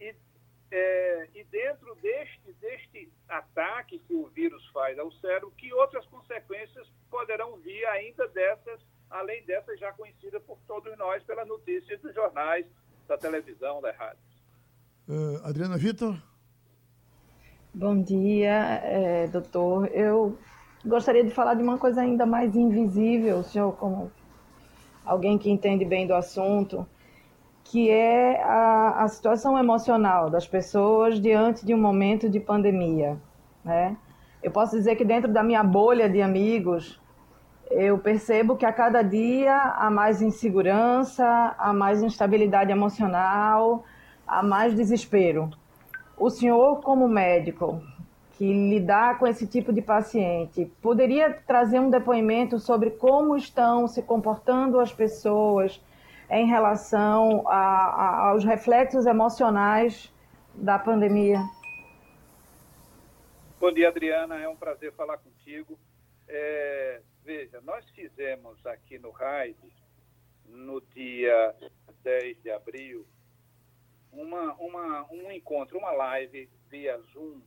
[0.00, 0.14] e,
[0.70, 6.86] é, e dentro deste, deste ataque que o vírus faz ao cérebro, que outras consequências
[7.10, 12.66] poderão vir ainda dessas, além dessas já conhecidas por todos nós pelas notícias dos jornais,
[13.06, 14.20] da televisão, da rádio.
[15.08, 16.14] Uh, Adriana Vitor?
[17.80, 19.88] Bom dia, é, doutor.
[19.94, 20.36] Eu
[20.84, 24.10] gostaria de falar de uma coisa ainda mais invisível, senhor, como
[25.04, 26.84] alguém que entende bem do assunto,
[27.62, 33.16] que é a, a situação emocional das pessoas diante de um momento de pandemia.
[33.64, 33.96] Né?
[34.42, 37.00] Eu posso dizer que dentro da minha bolha de amigos,
[37.70, 43.84] eu percebo que a cada dia há mais insegurança, há mais instabilidade emocional,
[44.26, 45.48] há mais desespero.
[46.18, 47.80] O senhor, como médico,
[48.38, 50.64] que lidar com esse tipo de paciente.
[50.80, 55.80] Poderia trazer um depoimento sobre como estão se comportando as pessoas
[56.30, 60.12] em relação a, a, aos reflexos emocionais
[60.54, 61.40] da pandemia?
[63.58, 64.38] Bom dia, Adriana.
[64.38, 65.76] É um prazer falar contigo.
[66.28, 69.56] É, veja, nós fizemos aqui no RAID,
[70.46, 71.54] no dia
[72.04, 73.04] 10 de abril,
[74.12, 77.40] uma, uma, um encontro, uma live via Zoom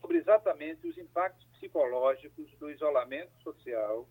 [0.00, 4.08] sobre exatamente os impactos psicológicos do isolamento social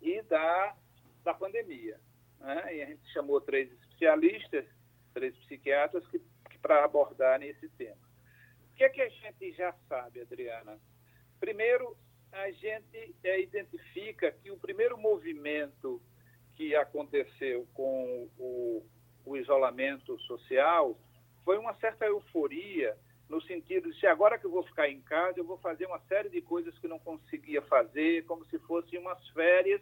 [0.00, 0.76] e da,
[1.24, 1.98] da pandemia.
[2.38, 2.76] Né?
[2.76, 4.64] E a gente chamou três especialistas,
[5.12, 6.20] três psiquiatras, que,
[6.50, 8.04] que para abordarem esse tema.
[8.70, 10.78] O que é que a gente já sabe, Adriana?
[11.40, 11.96] Primeiro,
[12.32, 16.02] a gente é, identifica que o primeiro movimento
[16.56, 18.84] que aconteceu com o,
[19.24, 20.98] o isolamento social
[21.44, 22.96] foi uma certa euforia
[23.28, 26.00] no sentido de se agora que eu vou ficar em casa, eu vou fazer uma
[26.00, 29.80] série de coisas que não conseguia fazer, como se fossem umas férias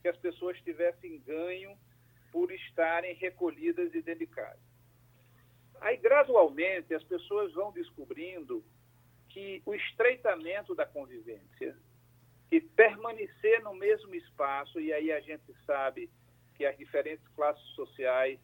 [0.00, 1.76] que as pessoas tivessem ganho
[2.30, 4.60] por estarem recolhidas e dedicadas.
[5.80, 8.64] Aí, gradualmente, as pessoas vão descobrindo
[9.28, 11.76] que o estreitamento da convivência,
[12.48, 16.08] que permanecer no mesmo espaço, e aí a gente sabe
[16.54, 18.38] que as diferentes classes sociais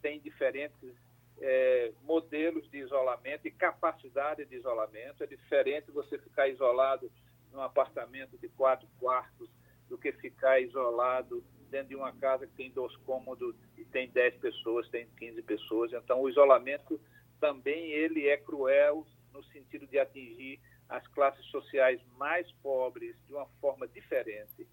[0.00, 0.94] têm diferentes
[1.40, 5.24] é, modelos de isolamento e capacidade de isolamento.
[5.24, 7.10] É diferente você ficar isolado
[7.52, 9.48] num apartamento de quatro quartos
[9.88, 14.34] do que ficar isolado dentro de uma casa que tem dois cômodos e tem dez
[14.36, 15.92] pessoas, tem 15 pessoas.
[15.92, 17.00] Então, o isolamento
[17.40, 23.46] também ele é cruel no sentido de atingir as classes sociais mais pobres de uma
[23.60, 24.66] forma diferente.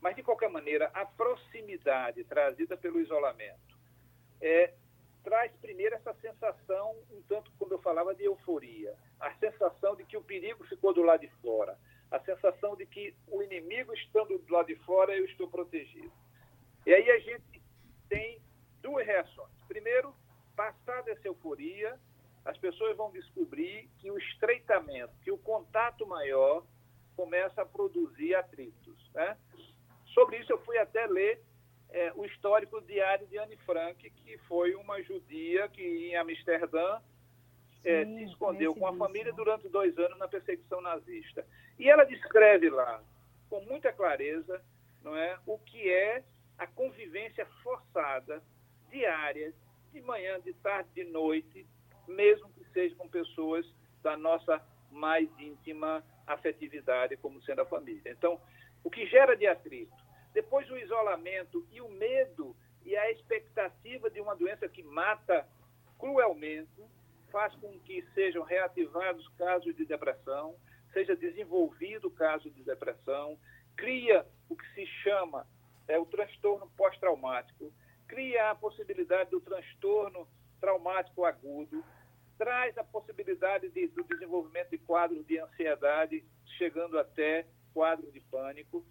[0.00, 3.78] Mas, de qualquer maneira, a proximidade trazida pelo isolamento
[4.40, 4.74] é,
[5.22, 8.94] traz primeiro essa sensação, um tanto como eu falava, de euforia.
[9.20, 11.78] A sensação de que o perigo ficou do lado de fora.
[12.10, 16.12] A sensação de que o inimigo estando do lado de fora, eu estou protegido.
[16.84, 17.62] E aí a gente
[18.08, 18.40] tem
[18.82, 19.52] duas reações.
[19.68, 20.14] Primeiro,
[20.54, 21.98] passada essa euforia,
[22.44, 26.64] as pessoas vão descobrir que o estreitamento, que o contato maior
[27.16, 29.10] começa a produzir atritos.
[29.14, 29.36] Né?
[30.06, 31.42] Sobre isso, eu fui até ler
[31.92, 37.00] é, o histórico diário de Anne Frank, que foi uma judia que em Amsterdã
[37.84, 41.46] é, se escondeu com a família durante dois anos na perseguição nazista.
[41.78, 43.02] E ela descreve lá,
[43.50, 44.62] com muita clareza,
[45.02, 46.24] não é, o que é
[46.58, 48.42] a convivência forçada,
[48.90, 49.52] diária,
[49.92, 51.66] de manhã, de tarde, de noite,
[52.08, 53.66] mesmo que seja com pessoas
[54.02, 58.12] da nossa mais íntima afetividade, como sendo a família.
[58.12, 58.40] Então,
[58.84, 60.01] o que gera de atrito?
[60.32, 65.46] Depois o isolamento e o medo e a expectativa de uma doença que mata
[65.98, 66.82] cruelmente
[67.30, 70.54] faz com que sejam reativados casos de depressão,
[70.92, 73.38] seja desenvolvido caso de depressão,
[73.76, 75.46] cria o que se chama
[75.88, 77.72] é, o transtorno pós-traumático,
[78.06, 80.28] cria a possibilidade do transtorno
[80.60, 81.82] traumático agudo,
[82.36, 86.24] traz a possibilidade de, do desenvolvimento de quadros de ansiedade,
[86.58, 88.84] chegando até quadros de pânico,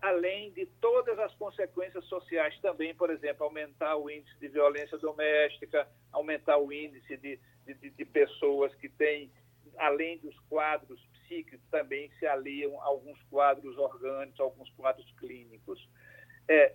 [0.00, 5.88] além de todas as consequências sociais também, por exemplo, aumentar o índice de violência doméstica,
[6.12, 9.30] aumentar o índice de, de, de pessoas que têm,
[9.78, 15.88] além dos quadros psíquicos, também se aliam alguns quadros orgânicos, alguns quadros clínicos.
[16.48, 16.74] É,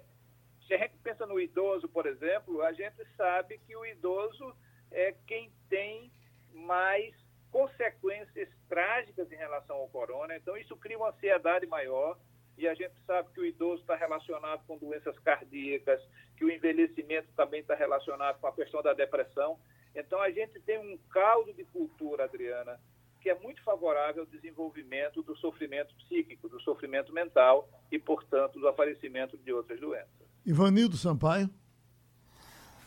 [0.67, 4.55] se a gente pensa no idoso, por exemplo, a gente sabe que o idoso
[4.91, 6.11] é quem tem
[6.53, 7.13] mais
[7.51, 10.35] consequências trágicas em relação ao corona.
[10.35, 12.17] Então, isso cria uma ansiedade maior.
[12.61, 15.99] E a gente sabe que o idoso está relacionado com doenças cardíacas,
[16.37, 19.57] que o envelhecimento também está relacionado com a questão da depressão.
[19.95, 22.79] Então, a gente tem um caldo de cultura, Adriana,
[23.19, 28.67] que é muito favorável ao desenvolvimento do sofrimento psíquico, do sofrimento mental e, portanto, do
[28.67, 30.27] aparecimento de outras doenças.
[30.45, 31.49] Ivanildo Sampaio.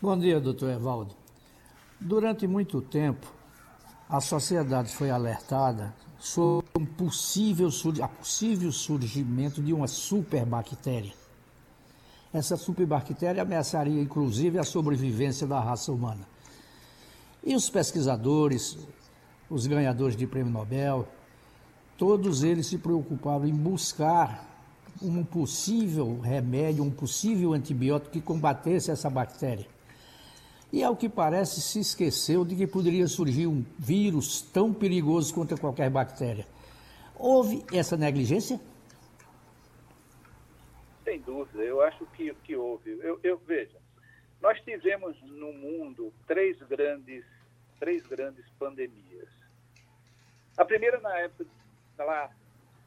[0.01, 1.17] Bom dia, doutor Evaldo.
[2.01, 3.27] Durante muito tempo,
[4.09, 7.69] a sociedade foi alertada sobre um possível,
[8.03, 11.13] a possível surgimento de uma superbactéria.
[12.33, 16.27] Essa superbactéria ameaçaria, inclusive, a sobrevivência da raça humana.
[17.45, 18.77] E os pesquisadores,
[19.49, 21.07] os ganhadores de prêmio Nobel,
[21.97, 24.45] todos eles se preocuparam em buscar
[25.01, 29.69] um possível remédio, um possível antibiótico que combatesse essa bactéria.
[30.73, 35.57] E, ao que parece, se esqueceu de que poderia surgir um vírus tão perigoso quanto
[35.57, 36.53] qualquer bactéria.
[37.17, 38.61] Houve essa negligência?
[41.05, 42.99] Sem dúvida, eu acho que, que houve.
[43.01, 43.79] Eu, eu veja,
[44.41, 47.25] nós tivemos no mundo três grandes,
[47.79, 49.29] três grandes pandemias.
[50.57, 51.47] A primeira na época,
[51.99, 52.31] lá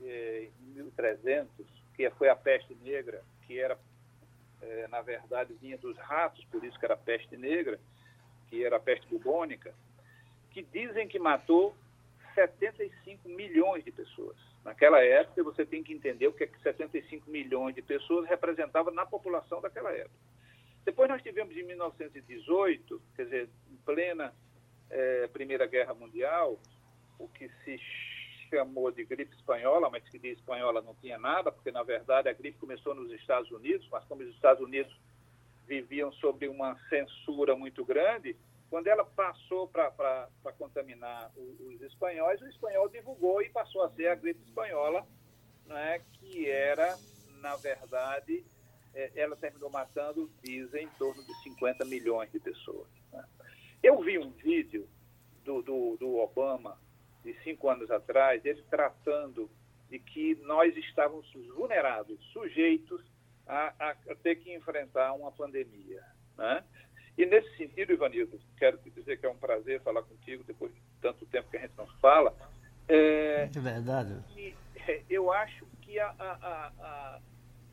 [0.01, 1.49] eh, em 1300,
[1.95, 3.77] que foi a peste negra, que era,
[4.61, 7.79] é, na verdade, vinha dos ratos, por isso que era peste negra,
[8.49, 9.73] que era a peste bubônica,
[10.51, 11.75] que dizem que matou
[12.37, 14.37] 75 milhões de pessoas.
[14.63, 18.91] Naquela época, você tem que entender o que é que 75 milhões de pessoas representava
[18.91, 20.15] na população daquela época.
[20.85, 24.33] Depois nós tivemos em 1918, quer dizer, em plena
[24.89, 26.59] é, Primeira Guerra Mundial,
[27.17, 27.79] o que se
[28.49, 32.33] chamou de gripe espanhola, mas que de espanhola não tinha nada, porque na verdade a
[32.33, 34.95] gripe começou nos Estados Unidos, mas como os Estados Unidos
[35.67, 38.37] viviam sob uma censura muito grande,
[38.69, 44.15] quando ela passou para contaminar os, espanhóis, o espanhol divulgou e passou a ser a
[44.15, 45.07] gripe espanhola,
[45.65, 46.97] né, que era,
[47.39, 48.45] na verdade,
[48.93, 52.87] é, ela terminou matando, dizem, em torno de 50 milhões de pessoas.
[53.11, 53.23] Né.
[53.81, 54.87] Eu vi um vídeo
[55.43, 56.77] do, do, do Obama
[57.23, 59.49] de cinco anos atrás, ele tratando
[59.89, 63.01] de que nós estávamos vulnerados, sujeitos
[63.45, 66.03] a, a ter que enfrentar uma pandemia.
[66.37, 66.63] Né?
[67.17, 70.79] E nesse sentido, Ivanildo, quero te dizer que é um prazer falar contigo depois de
[71.01, 72.35] tanto tempo que a gente não fala.
[72.87, 74.23] É, É verdade.
[74.35, 74.55] E,
[74.87, 77.19] é, eu acho que a, a, a,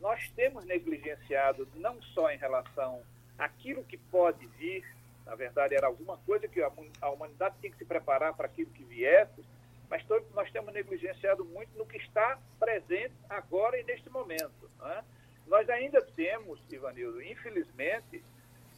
[0.00, 3.02] nós temos negligenciado não só em relação
[3.38, 4.84] àquilo que pode vir,
[5.26, 8.84] na verdade era alguma coisa que a, humanidade tem que se preparar para aquilo que
[8.84, 9.44] viesse,
[9.90, 14.70] mas todo, nós temos negligenciado muito no que está presente agora e neste momento.
[14.78, 15.04] Né?
[15.46, 18.24] Nós ainda temos, Ivanildo, infelizmente,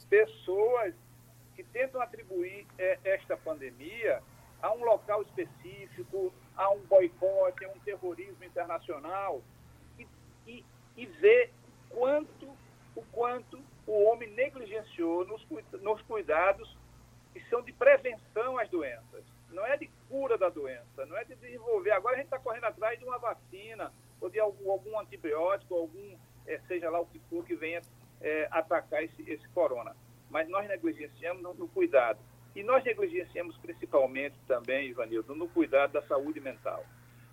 [0.08, 0.94] pessoas
[1.54, 4.22] que tentam atribuir é, esta pandemia
[4.62, 9.42] a um local específico, a um boicote, a um terrorismo internacional,
[9.98, 10.06] e,
[10.46, 10.64] e,
[10.96, 11.52] e ver
[11.90, 12.46] quanto,
[12.94, 15.46] o quanto o homem negligenciou nos,
[15.80, 16.76] nos cuidados
[17.32, 19.24] que são de prevenção às doenças.
[19.50, 21.92] Não é de cura da doença, não é de desenvolver.
[21.92, 26.16] Agora a gente está correndo atrás de uma vacina, ou de algum, algum antibiótico, algum,
[26.46, 27.80] é, seja lá o que for que venha
[28.20, 29.96] é, atacar esse, esse corona.
[30.30, 32.18] Mas nós negligenciamos no, no cuidado.
[32.54, 36.84] E nós negligenciamos principalmente também, Ivanildo, no cuidado da saúde mental.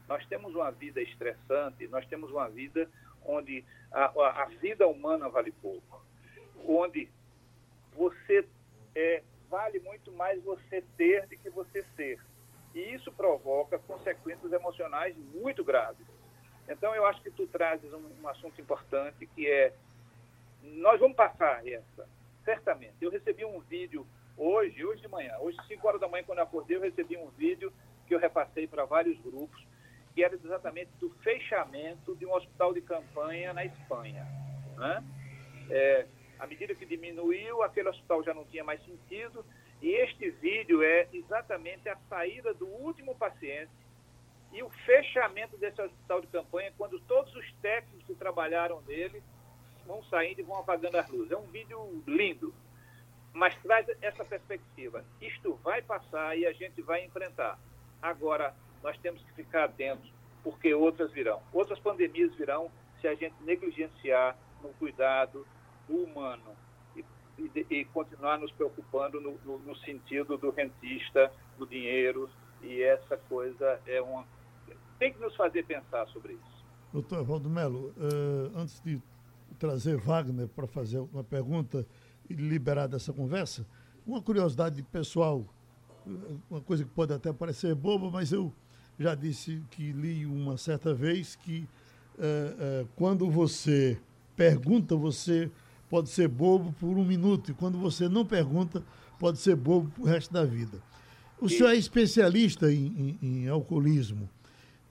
[0.07, 2.89] Nós temos uma vida estressante, nós temos uma vida
[3.25, 6.03] onde a, a, a vida humana vale pouco,
[6.67, 7.09] onde
[7.95, 8.45] você
[8.95, 12.19] é, vale muito mais você ter do que você ser.
[12.73, 16.05] E isso provoca consequências emocionais muito graves.
[16.67, 19.73] Então, eu acho que tu trazes um, um assunto importante que é:
[20.63, 22.07] nós vamos passar essa,
[22.43, 22.95] certamente.
[23.01, 24.07] Eu recebi um vídeo
[24.37, 27.29] hoje, hoje de manhã, hoje, 5 horas da manhã, quando eu acordei, eu recebi um
[27.31, 27.71] vídeo
[28.07, 29.65] que eu repassei para vários grupos,
[30.13, 34.25] que era exatamente do fechamento de um hospital de campanha na Espanha.
[34.77, 35.03] Né?
[35.69, 36.05] É,
[36.39, 39.45] à medida que diminuiu, aquele hospital já não tinha mais sentido,
[39.81, 43.71] e este vídeo é exatamente a saída do último paciente
[44.53, 49.21] e o fechamento desse hospital de campanha, quando todos os técnicos que trabalharam nele
[49.85, 51.31] vão saindo e vão apagando as luzes.
[51.31, 52.53] É um vídeo lindo,
[53.33, 55.03] mas traz essa perspectiva.
[55.21, 57.59] Isto vai passar e a gente vai enfrentar.
[58.01, 60.11] Agora, nós temos que ficar atentos,
[60.43, 61.41] porque outras virão.
[61.51, 65.45] Outras pandemias virão se a gente negligenciar no cuidado
[65.87, 66.55] do humano
[66.95, 67.03] e,
[67.37, 72.29] e, e continuar nos preocupando no, no, no sentido do rentista, do dinheiro,
[72.61, 74.25] e essa coisa é uma
[75.03, 76.65] tem que nos fazer pensar sobre isso.
[76.93, 79.01] Doutor Evaldo Melo, uh, antes de
[79.63, 81.87] trazer Wagner para fazer uma pergunta
[82.29, 83.65] e liberar dessa conversa,
[84.05, 85.45] uma curiosidade pessoal,
[86.51, 88.51] uma coisa que pode até parecer boba, mas eu
[88.99, 91.65] já disse que li uma certa vez que
[92.17, 93.97] uh, uh, quando você
[94.35, 95.49] pergunta, você
[95.89, 98.83] pode ser bobo por um minuto, e quando você não pergunta,
[99.17, 100.83] pode ser bobo para o resto da vida.
[101.39, 104.29] O senhor é especialista em, em, em alcoolismo.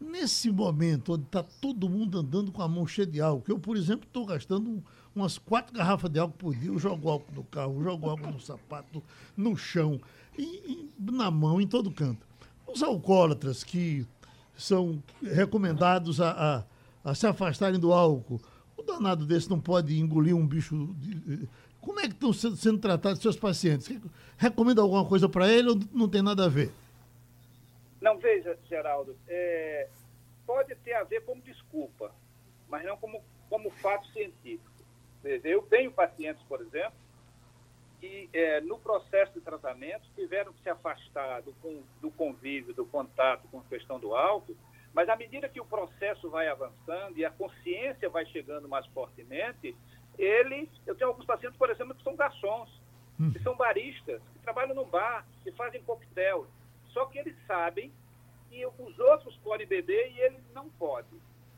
[0.03, 3.77] Nesse momento onde está todo mundo andando com a mão cheia de álcool, eu, por
[3.77, 4.83] exemplo, estou gastando
[5.15, 8.41] umas quatro garrafas de álcool por dia, eu jogo álcool no carro, jogo álcool no
[8.41, 9.03] sapato,
[9.37, 10.01] no chão,
[10.37, 12.27] e, e, na mão, em todo canto.
[12.67, 14.07] Os alcoólatras que
[14.57, 16.65] são recomendados a,
[17.05, 18.41] a, a, se afastarem do álcool,
[18.77, 20.95] o danado desse não pode engolir um bicho.
[20.99, 21.49] De,
[21.81, 23.91] como é que estão sendo, tratados seus pacientes?
[24.37, 26.73] Recomenda alguma coisa para ele ou não tem nada a ver?
[28.03, 29.89] Não, veja, Geraldo, é,
[30.45, 32.13] pode ter a ver como desculpa,
[32.69, 34.69] mas não como, como fato científico.
[35.23, 36.99] Veja, eu tenho pacientes, por exemplo,
[38.01, 41.55] que é, no processo de tratamento tiveram que se afastar do,
[42.01, 44.57] do convívio, do contato com a questão do álcool,
[44.93, 49.77] mas à medida que o processo vai avançando e a consciência vai chegando mais fortemente,
[50.19, 52.69] ele, eu tenho alguns pacientes, por exemplo, que são garçons,
[53.33, 56.49] que são baristas, que trabalham no bar, que fazem coquetel,
[56.93, 57.93] só que eles sabem
[58.49, 61.09] que os outros podem beber e ele não pode.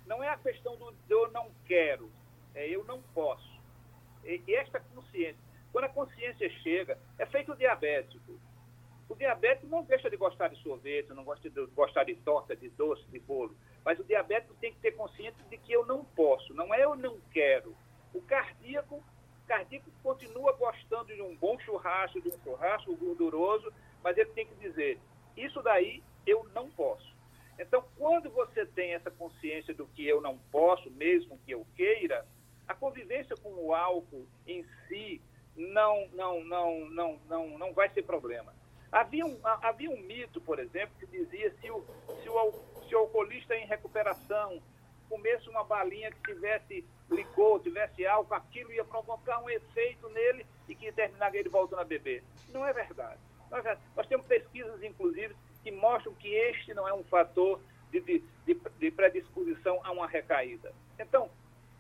[0.07, 2.11] Não é a questão do eu não quero,
[2.55, 3.61] é eu não posso.
[4.25, 8.39] E, e esta consciência, quando a consciência chega, é feito o diabético.
[9.09, 12.69] O diabético não deixa de gostar de sorvete, não gosta de gostar de torta, de
[12.71, 13.55] doce, de bolo.
[13.85, 16.95] Mas o diabético tem que ter consciência de que eu não posso, não é eu
[16.95, 17.77] não quero.
[18.15, 23.71] O cardíaco, o cardíaco continua gostando de um bom churrasco, de um churrasco gorduroso,
[24.03, 24.99] mas ele tem que dizer,
[25.37, 27.15] isso daí eu não posso.
[27.59, 32.27] Então, quando você tem essa consciência do que eu não posso, mesmo que eu queira,
[32.67, 35.21] a convivência com o álcool em si
[35.57, 38.53] não, não, não, não, não, não vai ser problema.
[38.91, 41.85] Havia um, havia um mito, por exemplo, que dizia se o,
[42.23, 42.53] se o,
[42.89, 44.63] se o alcoolista em recuperação
[45.09, 50.75] comesse uma balinha que tivesse licor, tivesse álcool, aquilo ia provocar um efeito nele e
[50.75, 52.23] que ia terminar ele voltando a beber.
[52.49, 53.21] Não é verdade.
[53.97, 58.61] Nós, temos pesquisas, inclusive, que mostram que este não é um fator de, de, de,
[58.79, 60.73] de predisposição a uma recaída.
[60.99, 61.31] Então,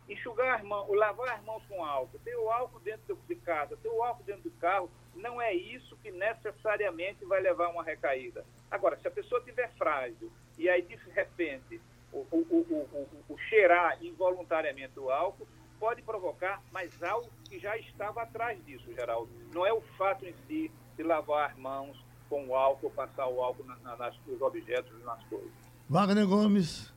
[0.09, 3.89] enxugar as mãos, lavar as mãos com álcool, ter o álcool dentro de casa, ter
[3.89, 8.45] o álcool dentro do carro, não é isso que necessariamente vai levar a uma recaída.
[8.71, 11.81] Agora, se a pessoa estiver frágil e aí de repente
[12.13, 15.49] o, o, o, o, cheirar involuntariamente o álcool,
[15.81, 19.31] pode provocar, mas algo que já estava atrás disso, Geraldo.
[19.53, 21.97] Não é o fato em si de lavar as mãos
[22.29, 25.51] com o álcool, passar o álcool na, na, nas, nos objetos e nas coisas.
[25.89, 26.93] Wagner Gomes.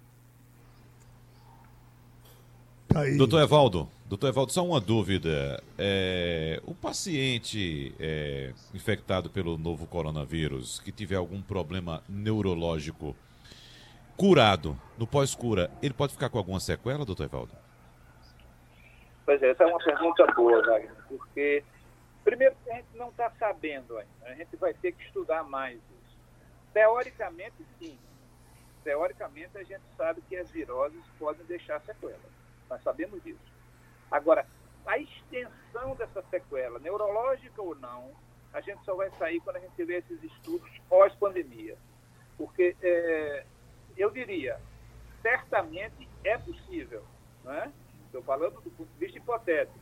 [2.96, 3.18] Aí.
[3.18, 5.62] Doutor Evaldo, doutor Evaldo, só uma dúvida.
[5.78, 13.16] É, o paciente é, infectado pelo novo coronavírus, que tiver algum problema neurológico
[14.16, 17.52] curado, no pós-cura, ele pode ficar com alguma sequela, doutor Evaldo?
[19.26, 21.64] Pois é, essa é uma pergunta boa, Wagner, porque
[22.24, 23.27] primeiro a gente não está
[23.58, 26.18] sabendo ainda, a gente vai ter que estudar mais isso.
[26.74, 27.98] Teoricamente, sim.
[28.84, 32.22] Teoricamente, a gente sabe que as viroses podem deixar sequelas.
[32.70, 33.40] Nós sabemos disso.
[34.12, 34.46] Agora,
[34.86, 38.12] a extensão dessa sequela, neurológica ou não,
[38.54, 41.78] a gente só vai sair quando a gente tiver esses estudos pós-pandemia.
[42.38, 43.46] Porque é,
[43.98, 44.60] eu diria,
[45.22, 47.04] certamente é possível,
[47.44, 47.74] né?
[48.06, 49.80] Estou falando do ponto de vista hipotético.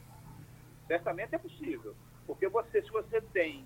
[0.88, 1.96] Certamente é possível.
[2.26, 3.66] Porque você, se você tem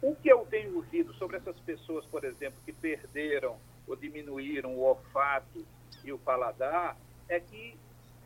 [0.00, 4.80] o que eu tenho ouvido sobre essas pessoas, por exemplo, que perderam ou diminuíram o
[4.80, 5.66] olfato
[6.04, 6.96] e o paladar,
[7.28, 7.76] é que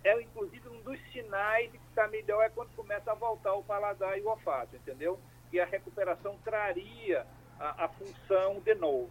[0.05, 3.63] é inclusive um dos sinais de que está melhor é quando começa a voltar o
[3.63, 5.19] paladar e o olfato, entendeu?
[5.53, 7.25] E a recuperação traria
[7.59, 9.11] a, a função de novo.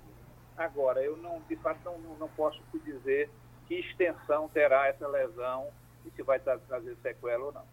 [0.58, 3.30] Agora, eu não, de fato, não, não posso te dizer
[3.68, 5.70] que extensão terá essa lesão
[6.06, 7.66] e se vai trazer sequela ou não.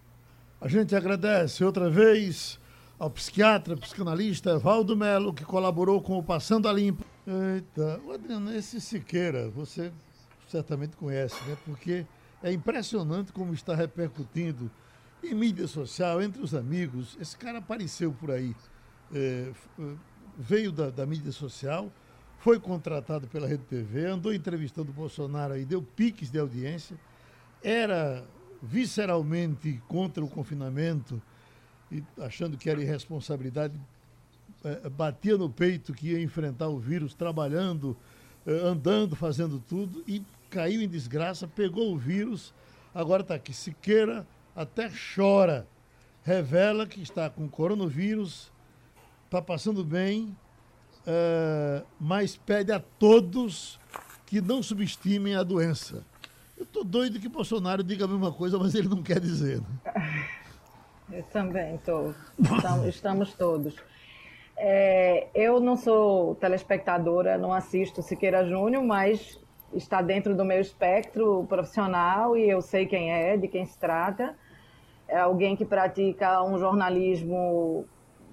[0.61, 2.59] A gente agradece outra vez
[2.99, 7.05] ao psiquiatra, psicanalista Valdo Melo, que colaborou com o Passando a Limpo.
[7.27, 9.93] Eita, Adriano, esse Siqueira, você
[10.49, 11.57] certamente conhece, né?
[11.65, 12.05] Porque
[12.43, 14.71] é impressionante como está repercutindo
[15.23, 17.17] em mídia social, entre os amigos.
[17.21, 18.55] Esse cara apareceu por aí,
[19.15, 19.53] é,
[20.37, 21.93] veio da, da, mídia social,
[22.39, 26.97] foi contratado pela Rede TV, andou entrevistando o Bolsonaro aí, deu piques de audiência,
[27.63, 28.25] era
[28.63, 31.21] visceralmente contra o confinamento,
[31.91, 33.75] e achando que era irresponsabilidade,
[34.65, 37.97] é, batia no peito que ia enfrentar o vírus, trabalhando,
[38.47, 42.53] é, andando, fazendo tudo, e caiu em desgraça, pegou o vírus,
[42.95, 43.53] agora está aqui.
[43.53, 45.67] Siqueira até chora.
[46.25, 48.53] Revela que está com coronavírus,
[49.25, 50.37] está passando bem,
[51.07, 53.79] é, mas pede a todos
[54.27, 56.05] que não subestimem a doença.
[56.57, 59.61] Eu estou doido que Bolsonaro diga a mesma coisa, mas ele não quer dizer.
[59.61, 59.88] Né?
[61.11, 62.15] Eu também estou.
[62.87, 63.77] Estamos, todos.
[64.57, 69.41] É, eu não sou telespectadora, não assisto Siqueira Júnior, mas
[69.73, 74.35] está dentro do meu espectro profissional e eu sei quem é, de quem se trata.
[75.07, 77.87] É alguém que pratica um jornalismo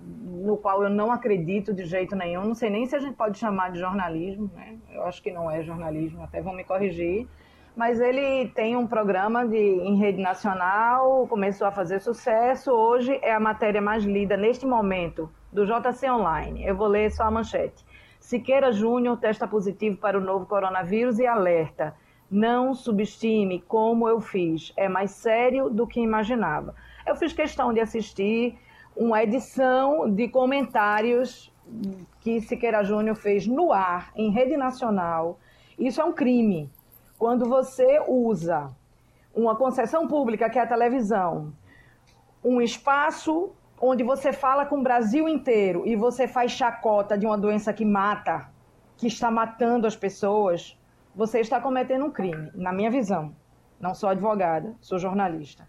[0.05, 2.43] no qual eu não acredito de jeito nenhum.
[2.43, 4.77] Não sei nem se a gente pode chamar de jornalismo, né?
[4.91, 7.27] Eu acho que não é jornalismo, até vão me corrigir.
[7.75, 12.71] Mas ele tem um programa de, em rede nacional, começou a fazer sucesso.
[12.71, 16.65] Hoje é a matéria mais lida neste momento do JC Online.
[16.65, 17.85] Eu vou ler só a manchete.
[18.17, 21.93] Siqueira Júnior testa positivo para o novo coronavírus e alerta.
[22.31, 24.71] Não subestime como eu fiz.
[24.77, 26.73] É mais sério do que imaginava.
[27.05, 28.57] Eu fiz questão de assistir
[28.95, 31.53] uma edição de comentários
[32.21, 35.37] que Siqueira Júnior fez no ar, em rede nacional.
[35.77, 36.69] Isso é um crime.
[37.25, 38.71] Quando você usa
[39.33, 41.55] uma concessão pública, que é a televisão,
[42.43, 43.51] um espaço
[43.81, 47.83] onde você fala com o Brasil inteiro e você faz chacota de uma doença que
[47.83, 48.47] mata,
[48.95, 50.79] que está matando as pessoas,
[51.15, 53.35] você está cometendo um crime, na minha visão.
[53.79, 55.67] Não sou advogada, sou jornalista.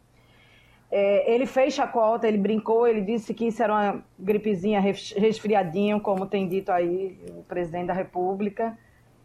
[0.90, 6.26] É, ele fez chacota, ele brincou, ele disse que isso era uma gripezinha, resfriadinho, como
[6.26, 8.76] tem dito aí o presidente da República.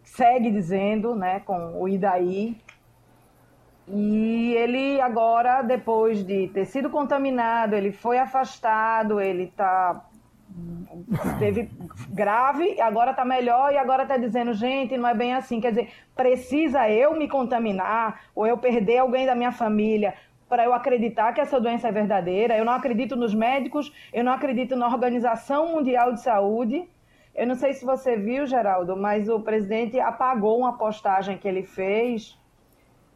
[0.04, 2.58] Segue dizendo, né, com o Idaí,
[3.88, 10.06] e ele agora, depois de ter sido contaminado, ele foi afastado, ele está
[11.39, 11.70] teve
[12.10, 15.60] grave, agora está melhor e agora está dizendo, gente, não é bem assim.
[15.62, 20.14] Quer dizer, precisa eu me contaminar ou eu perder alguém da minha família
[20.49, 22.58] para eu acreditar que essa doença é verdadeira.
[22.58, 26.88] Eu não acredito nos médicos, eu não acredito na Organização Mundial de Saúde.
[27.34, 31.63] Eu não sei se você viu, Geraldo, mas o presidente apagou uma postagem que ele
[31.63, 32.38] fez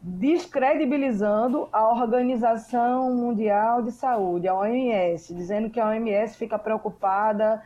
[0.01, 7.61] descredibilizando a Organização Mundial de Saúde, a OMS, dizendo que a OMS fica preocupada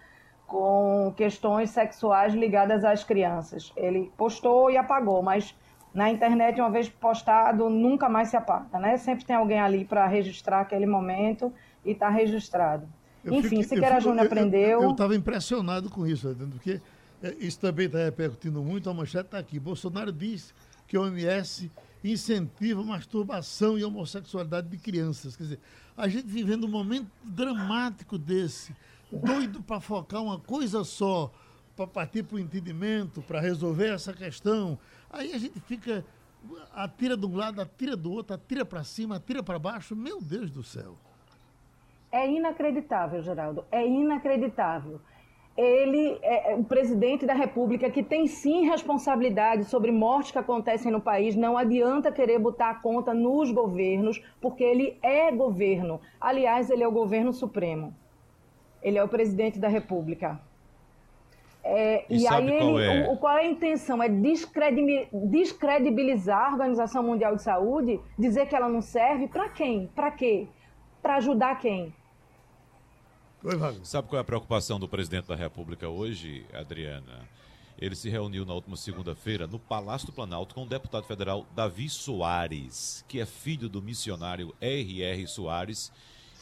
[0.47, 3.72] com questões sexuais ligadas às crianças.
[3.76, 5.56] Ele postou e apagou, mas
[5.93, 8.97] na internet, uma vez postado, nunca mais se apaga, né?
[8.97, 12.88] Sempre tem alguém ali para registrar aquele momento e está registrado.
[13.24, 14.82] Eu Enfim, fico- Siqueira Júnior aprendeu.
[14.82, 16.82] Eu estava impressionado com isso, Adriano, porque
[17.22, 18.90] eh, isso também está repercutindo muito.
[18.90, 19.60] A manchete está aqui.
[19.60, 20.54] Bolsonaro diz
[20.88, 21.70] que a OMS
[22.04, 25.36] incentiva masturbação e homossexualidade de crianças.
[25.36, 25.60] Quer dizer,
[25.98, 28.74] a gente vivendo um momento dramático desse,
[29.12, 31.30] doido para focar uma coisa só,
[31.76, 34.80] para partir para o entendimento, para resolver essa questão.
[35.10, 36.06] Aí a gente fica,
[36.74, 39.94] atira de um lado, atira do outro, atira para cima, atira para baixo.
[39.96, 40.98] Meu Deus do céu.
[42.12, 43.66] É inacreditável, Geraldo.
[43.72, 44.99] É inacreditável.
[45.55, 50.91] Ele é é o presidente da República que tem sim responsabilidade sobre mortes que acontecem
[50.91, 51.36] no país.
[51.36, 55.99] Não adianta querer botar a conta nos governos, porque ele é governo.
[56.20, 57.93] Aliás, ele é o governo supremo.
[58.82, 60.39] Ele é o presidente da República.
[61.62, 63.10] É, E e aí qual ele, é?
[63.12, 64.01] o, qual é a intenção?
[64.01, 69.88] É descredibi- descredibilizar a Organização Mundial de Saúde, dizer que ela não serve para quem?
[69.93, 70.47] Para quê?
[71.01, 71.93] Para ajudar quem?
[73.42, 73.86] Oi, Wagner.
[73.86, 77.26] Sabe qual é a preocupação do presidente da República hoje, Adriana?
[77.80, 81.88] Ele se reuniu na última segunda-feira no Palácio do Planalto com o deputado federal Davi
[81.88, 85.26] Soares, que é filho do missionário R.R.
[85.26, 85.90] Soares,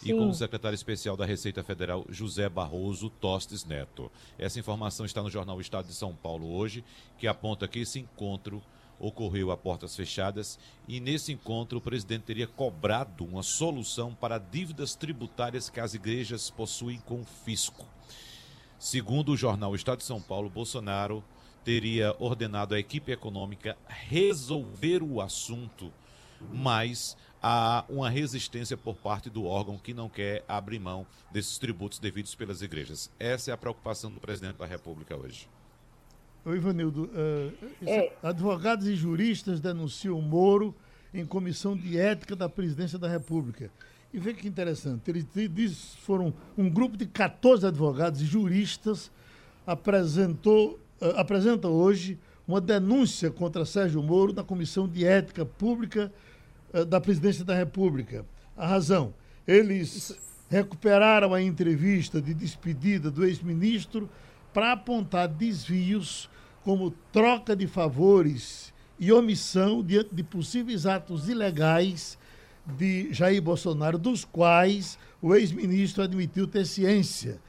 [0.02, 0.18] e Sim.
[0.18, 4.12] com o secretário especial da Receita Federal, José Barroso Tostes Neto.
[4.40, 6.84] Essa informação está no jornal Estado de São Paulo hoje,
[7.20, 8.60] que aponta que esse encontro
[9.00, 14.96] ocorreu a portas fechadas e nesse encontro o presidente teria cobrado uma solução para dívidas
[14.96, 17.86] tributárias que as igrejas possuem com o fisco.
[18.80, 21.24] Segundo o jornal Estado de São Paulo, Bolsonaro
[21.64, 25.92] teria ordenado à equipe econômica resolver o assunto,
[26.54, 32.00] mas há uma resistência por parte do órgão que não quer abrir mão desses tributos
[32.00, 33.12] devidos pelas igrejas.
[33.20, 35.50] Essa é a preocupação do presidente da República hoje.
[36.48, 37.10] Ô, Ivanildo,
[37.82, 38.14] isso- É.
[38.24, 40.74] advogados e juristas denunciam Moro
[41.14, 43.70] em comissão de ética da presidência da República.
[44.14, 49.12] E vê que interessante, eles di- diz, foram um grupo de 14 advogados e juristas
[49.66, 52.18] apresentou, eh, apresenta hoje
[52.48, 56.10] uma denúncia contra Sérgio Moro na comissão de ética pública
[56.74, 58.26] eh, da presidência da República.
[58.56, 59.14] A razão,
[59.46, 60.18] eles
[60.50, 64.10] recuperaram a entrevista de despedida do ex-ministro
[64.54, 66.30] para apontar desvios
[66.68, 72.18] como troca de favores e omissão diante de possíveis atos ilegais
[72.66, 77.40] de Jair Bolsonaro, dos quais o ex-ministro admitiu ter ciência.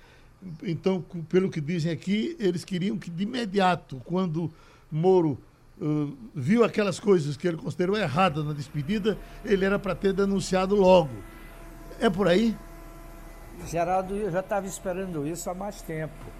[0.63, 4.53] Então, pelo que dizem aqui, eles queriam que de imediato, quando
[4.89, 5.37] Moro
[5.81, 10.77] uh, viu aquelas coisas que ele considerou erradas na despedida, ele era para ter denunciado
[10.77, 11.11] logo.
[11.99, 12.57] É por aí?
[13.67, 16.38] Geraldo, eu já estava esperando isso há mais tempo.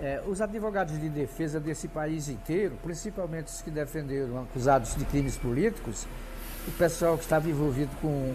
[0.00, 5.36] É, os advogados de defesa desse país inteiro, principalmente os que defenderam acusados de crimes
[5.36, 6.06] políticos,
[6.68, 8.32] o pessoal que estava envolvido com,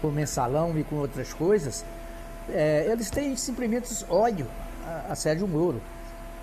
[0.00, 1.84] com mensalão e com outras coisas,
[2.48, 4.46] é, eles têm simplesmente ódio
[4.86, 5.80] a, a Sérgio Moro.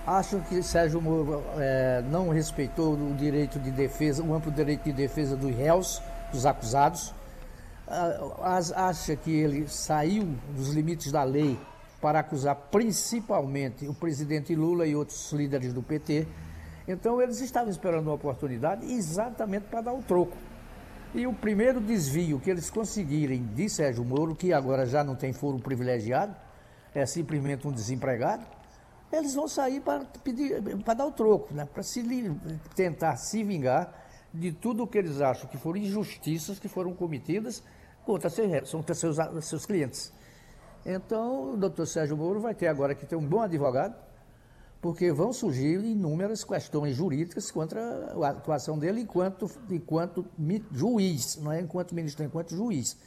[0.05, 4.93] Acham que Sérgio Moro é, não respeitou o direito de defesa, o amplo direito de
[4.93, 6.01] defesa dos réus,
[6.31, 7.13] dos acusados,
[7.87, 11.57] ah, as- acha que ele saiu dos limites da lei
[12.01, 16.27] para acusar principalmente o presidente Lula e outros líderes do PT.
[16.87, 20.37] Então eles estavam esperando uma oportunidade exatamente para dar o troco.
[21.13, 25.33] E o primeiro desvio que eles conseguirem de Sérgio Moro, que agora já não tem
[25.33, 26.35] foro privilegiado,
[26.93, 28.45] é simplesmente um desempregado,
[29.11, 31.67] eles vão sair para pedir, para dar o troco, né?
[31.71, 32.03] para se
[32.75, 33.91] tentar se vingar
[34.31, 37.63] de tudo o que eles acham que foram injustiças que foram cometidas
[38.05, 40.13] contra seus, contra seus, seus clientes.
[40.85, 43.95] Então, o doutor Sérgio Moro vai ter agora que ter um bom advogado,
[44.81, 47.81] porque vão surgir inúmeras questões jurídicas contra
[48.21, 50.25] a atuação dele enquanto, enquanto
[50.71, 52.97] juiz, não é enquanto ministro, é enquanto juiz.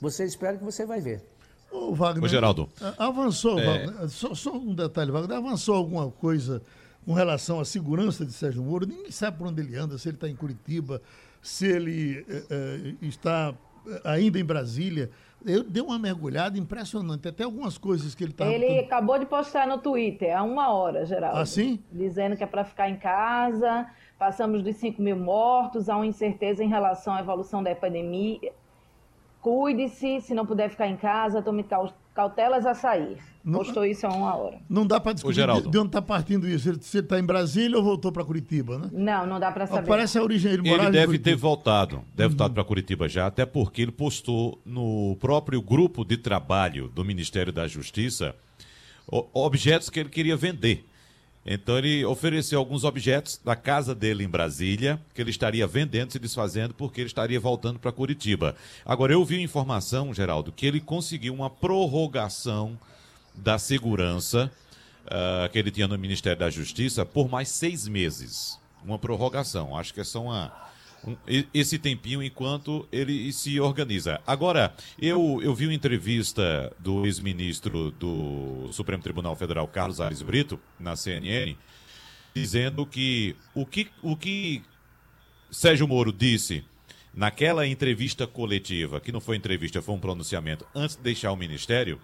[0.00, 1.24] Você espera que você vai ver.
[1.70, 2.24] Ô, Wagner.
[2.24, 2.68] Ô, Geraldo.
[2.98, 3.86] Avançou, É.
[3.86, 5.38] Wagner, só, só um detalhe, Wagner.
[5.38, 6.62] Avançou alguma coisa
[7.04, 8.86] com relação à segurança de Sérgio Moro?
[8.86, 11.02] Ninguém sabe por onde ele anda, se ele está em Curitiba,
[11.40, 13.54] se ele eh, eh, está
[13.86, 15.10] eh, ainda em Brasília.
[15.46, 17.28] Eu dei uma mergulhada impressionante.
[17.28, 18.50] Até algumas coisas que ele estava.
[18.52, 21.38] Ele acabou de postar no Twitter há uma hora, Geraldo.
[21.38, 21.82] Ah, sim?
[21.90, 23.86] Dizendo que é para ficar em casa,
[24.18, 28.52] passamos dos 5 mil mortos, há uma incerteza em relação à evolução da epidemia.
[29.40, 31.64] Cuide-se, se não puder ficar em casa, tome
[32.14, 33.16] cautelas a sair.
[33.44, 34.58] Não- Postou isso há uma hora.
[34.68, 35.62] Não dá para Geraldo.
[35.64, 36.68] de, de onde está partindo isso.
[36.68, 38.88] Ele- está em Brasília ou voltou para Curitiba, né?
[38.92, 39.88] Não, não dá para saber.
[39.88, 40.52] Parece a origem.
[40.52, 41.24] Ele, Ele deve Curitiba.
[41.24, 46.16] ter voltado, deve estar para Curitiba já, até porque ele postou no próprio grupo de
[46.16, 48.34] trabalho do Ministério da Justiça
[49.34, 50.86] objetos que ele queria vender.
[51.44, 56.18] Então ele ofereceu alguns objetos da casa dele em Brasília, que ele estaria vendendo, se
[56.18, 58.54] desfazendo, porque ele estaria voltando para Curitiba.
[58.84, 62.78] Agora, eu vi informação, Geraldo, que ele conseguiu uma prorrogação
[63.34, 64.50] da segurança
[65.06, 68.58] uh, que ele tinha no Ministério da Justiça por mais seis meses.
[68.84, 69.76] Uma prorrogação.
[69.76, 70.52] Acho que é só uma
[71.52, 74.20] esse tempinho enquanto ele se organiza.
[74.26, 80.58] Agora, eu, eu vi uma entrevista do ex-ministro do Supremo Tribunal Federal, Carlos Ares Brito,
[80.78, 81.56] na CNN,
[82.34, 84.62] dizendo que o que, o que
[85.50, 86.64] Sérgio Moro disse
[87.14, 92.00] naquela entrevista coletiva, que não foi entrevista, foi um pronunciamento, antes de deixar o ministério,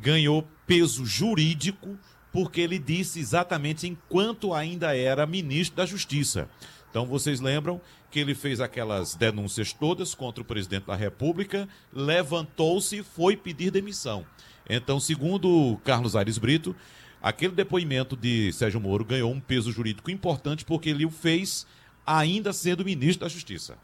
[0.00, 1.98] ganhou peso jurídico
[2.32, 6.48] porque ele disse exatamente enquanto ainda era ministro da Justiça.
[6.90, 7.80] Então vocês lembram
[8.10, 13.70] que ele fez aquelas denúncias todas contra o presidente da República, levantou-se e foi pedir
[13.70, 14.26] demissão.
[14.68, 16.74] Então, segundo Carlos Aires Brito,
[17.22, 21.66] aquele depoimento de Sérgio Moro ganhou um peso jurídico importante porque ele o fez
[22.06, 23.78] ainda sendo ministro da Justiça.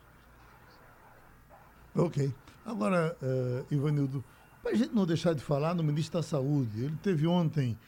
[1.94, 2.32] Ok.
[2.64, 4.24] Agora, uh, Ivanildo,
[4.62, 7.78] para a gente não deixar de falar no ministro da Saúde, ele teve ontem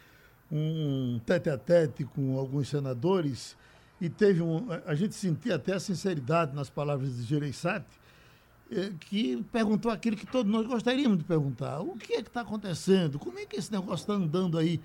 [0.50, 3.56] um tete a tete com alguns senadores
[4.00, 4.66] e teve um.
[4.86, 7.86] A gente sentia até a sinceridade nas palavras de Gereissati,
[8.70, 12.42] eh, que perguntou aquilo que todos nós gostaríamos de perguntar: o que é que está
[12.42, 13.18] acontecendo?
[13.18, 14.80] Como é que esse negócio está andando aí?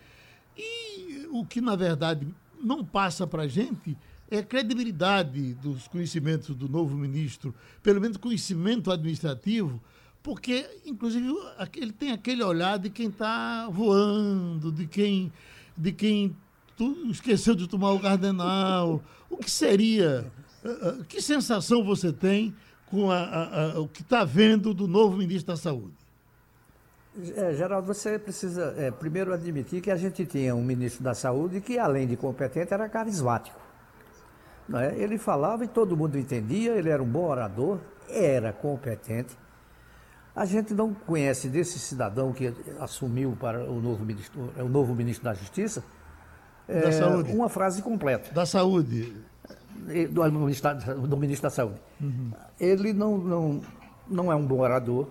[0.58, 2.28] E o que, na verdade,
[2.62, 3.98] não passa para a gente
[4.32, 7.54] é a credibilidade dos conhecimentos do novo ministro,
[7.84, 9.80] pelo menos conhecimento administrativo,
[10.24, 11.28] porque, inclusive,
[11.76, 15.32] ele tem aquele olhar de quem está voando, de quem,
[15.78, 16.36] de quem
[16.76, 19.02] tu esqueceu de tomar o cardenal.
[19.30, 20.26] O que seria?
[20.64, 22.56] Eh, eh, que sensação você tem
[22.86, 25.94] com a, a, a, o que está vendo do novo ministro da Saúde?
[27.36, 31.62] É, Geraldo, você precisa é, primeiro admitir que a gente tinha um ministro da Saúde
[31.62, 33.60] que, além de competente, era carismático.
[34.74, 34.96] É?
[34.98, 39.38] Ele falava e todo mundo entendia, ele era um bom orador, era competente.
[40.36, 45.26] A gente não conhece desse cidadão que assumiu para o novo ministro, o novo ministro
[45.26, 45.84] da Justiça,
[46.68, 47.32] da é, saúde.
[47.32, 48.34] Uma frase completa.
[48.34, 49.14] Da saúde.
[50.12, 50.74] Do, ministro,
[51.08, 51.82] do ministro da Saúde.
[52.00, 52.32] Uhum.
[52.58, 53.62] Ele não, não,
[54.08, 55.08] não é um bom orador,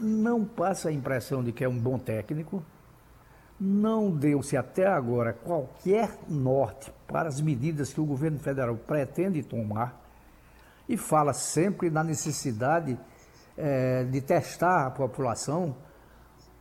[0.00, 2.60] não passa a impressão de que é um bom técnico,
[3.58, 10.02] não deu-se até agora qualquer norte para as medidas que o governo federal pretende tomar
[10.88, 12.98] e fala sempre na necessidade
[13.56, 15.76] é, de testar a população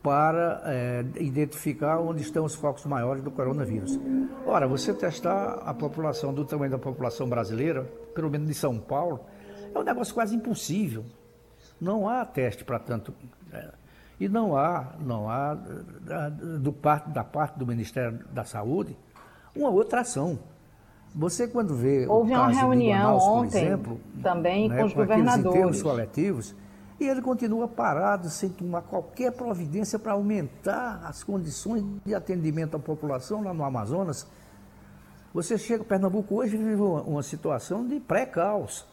[0.05, 3.99] para é, identificar onde estão os focos maiores do coronavírus.
[4.45, 7.81] Ora, você testar a população do tamanho da população brasileira,
[8.13, 9.21] pelo menos de São Paulo,
[9.73, 11.03] é um negócio quase impossível.
[11.81, 13.15] Não há teste para tanto.
[13.51, 13.69] É,
[14.19, 18.95] e não há, não há da, do parte, da parte do Ministério da Saúde
[19.55, 20.37] uma outra ação.
[21.15, 25.81] Você quando vê houve uma reunião Manaus, ontem exemplo, também né, com os com governadores
[25.81, 26.55] coletivos,
[26.99, 32.79] e ele continua parado, sem tomar qualquer providência para aumentar as condições de atendimento à
[32.79, 34.25] população lá no Amazonas.
[35.33, 38.85] Você chega, Pernambuco hoje vive uma, uma situação de pré-caos.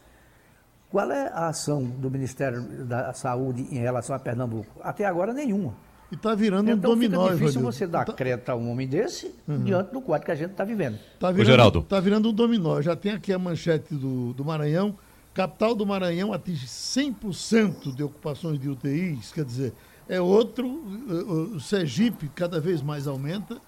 [0.90, 4.80] Qual é a ação do Ministério da Saúde em relação a Pernambuco?
[4.82, 5.72] Até agora, nenhuma.
[6.10, 8.12] E está virando então, um dominó, fica difícil você dar tá...
[8.12, 9.62] crédito a um homem desse uhum.
[9.62, 10.98] diante do quadro que a gente está vivendo.
[11.14, 11.82] Está virando, Geraldo.
[11.84, 12.82] Tá virando um dominó.
[12.82, 14.98] Já tem aqui a manchete do, do Maranhão
[15.34, 19.72] Capital do Maranhão atinge 100% de ocupações de UTIs, quer dizer,
[20.08, 23.60] é outro, o Sergipe cada vez mais aumenta.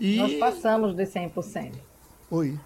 [0.00, 0.16] E...
[0.16, 1.74] Nós passamos de 100%.
[2.30, 2.58] Oi.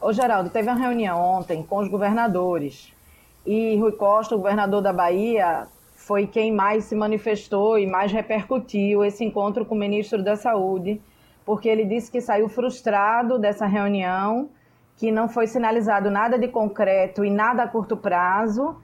[0.00, 2.92] Ô, Geraldo, teve uma reunião ontem com os governadores
[3.46, 9.04] e Rui Costa, o governador da Bahia, foi quem mais se manifestou e mais repercutiu
[9.04, 11.00] esse encontro com o ministro da Saúde,
[11.44, 14.50] porque ele disse que saiu frustrado dessa reunião
[15.02, 18.76] que não foi sinalizado nada de concreto e nada a curto prazo,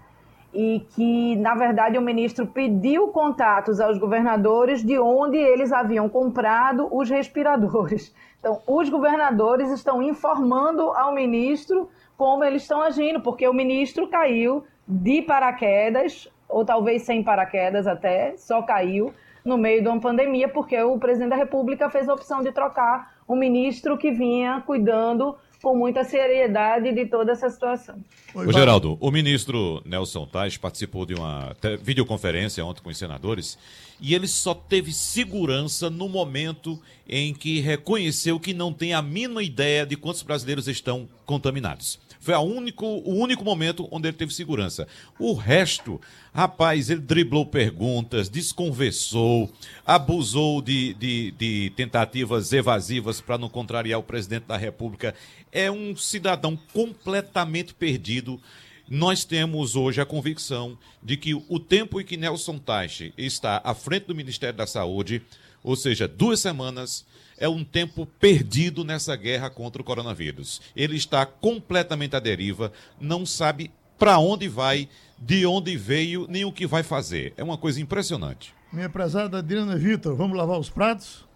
[0.53, 6.89] e que, na verdade, o ministro pediu contatos aos governadores de onde eles haviam comprado
[6.91, 8.13] os respiradores.
[8.41, 14.65] Então, os governadores estão informando ao ministro como eles estão agindo, porque o ministro caiu
[14.89, 19.15] de paraquedas, ou talvez sem paraquedas até, só caiu
[19.45, 23.15] no meio de uma pandemia, porque o presidente da República fez a opção de trocar
[23.29, 27.97] um ministro que vinha cuidando com muita seriedade de toda essa situação.
[28.35, 33.59] Ô, Geraldo, o ministro Nelson Tais participou de uma videoconferência ontem com os senadores
[34.01, 39.43] e ele só teve segurança no momento em que reconheceu que não tem a mínima
[39.43, 41.99] ideia de quantos brasileiros estão contaminados.
[42.21, 44.87] Foi a único, o único momento onde ele teve segurança.
[45.19, 46.01] O resto,
[46.35, 49.51] rapaz, ele driblou perguntas, desconversou,
[49.87, 55.15] abusou de, de, de tentativas evasivas para não contrariar o presidente da República.
[55.53, 58.41] É um cidadão completamente perdido.
[58.89, 63.75] Nós temos hoje a convicção de que o tempo em que Nelson Taixe está à
[63.75, 65.23] frente do Ministério da Saúde,
[65.63, 67.05] ou seja, duas semanas,
[67.39, 70.61] é um tempo perdido nessa guerra contra o coronavírus.
[70.75, 74.89] Ele está completamente à deriva, não sabe para onde vai,
[75.19, 77.33] de onde veio, nem o que vai fazer.
[77.37, 78.55] É uma coisa impressionante.
[78.73, 81.27] Minha prezada Adriana Vitor, vamos lavar os pratos?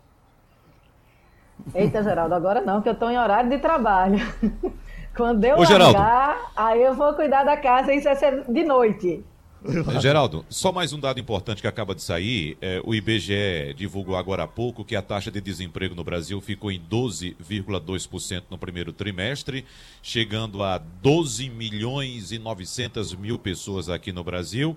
[1.74, 4.18] Eita, Geraldo, agora não, que eu estou em horário de trabalho.
[5.14, 9.24] Quando eu Ô, largar, aí eu vou cuidar da casa, isso vai ser de noite.
[10.00, 12.56] Geraldo, só mais um dado importante que acaba de sair.
[12.60, 16.70] É, o IBGE divulgou agora há pouco que a taxa de desemprego no Brasil ficou
[16.70, 19.64] em 12,2% no primeiro trimestre,
[20.02, 24.76] chegando a 12 milhões e 900 mil pessoas aqui no Brasil.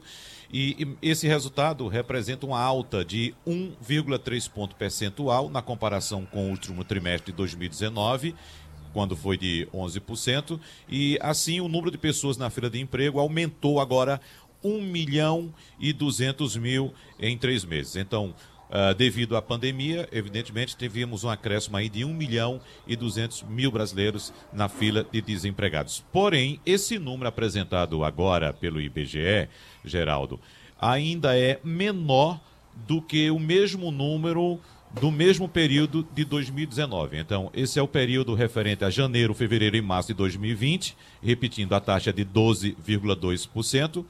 [0.54, 6.84] E esse resultado representa uma alta de 1,3 ponto percentual na comparação com o último
[6.84, 8.36] trimestre de 2019
[8.96, 10.58] quando foi de 11%,
[10.88, 14.22] e assim o número de pessoas na fila de emprego aumentou agora
[14.66, 17.96] 1 milhão e 200 mil em três meses.
[17.96, 18.34] Então,
[18.68, 23.72] Uh, devido à pandemia, evidentemente, tivemos um acréscimo aí de 1 milhão e 200 mil
[23.72, 26.04] brasileiros na fila de desempregados.
[26.12, 29.48] Porém, esse número apresentado agora pelo IBGE,
[29.86, 30.40] Geraldo,
[30.82, 32.42] ainda é menor
[32.88, 34.60] do que o mesmo número
[35.00, 37.18] do mesmo período de 2019.
[37.18, 41.82] Então, esse é o período referente a janeiro, fevereiro e março de 2020, repetindo a
[41.82, 44.06] taxa de 12,2%.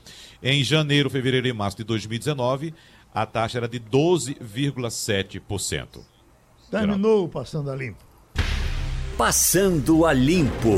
[0.48, 2.72] Em janeiro, fevereiro e março de 2019,
[3.12, 6.02] a taxa era de 12,7%.
[6.70, 8.06] Terminou Passando a Limpo.
[9.18, 10.70] Passando a Limpo.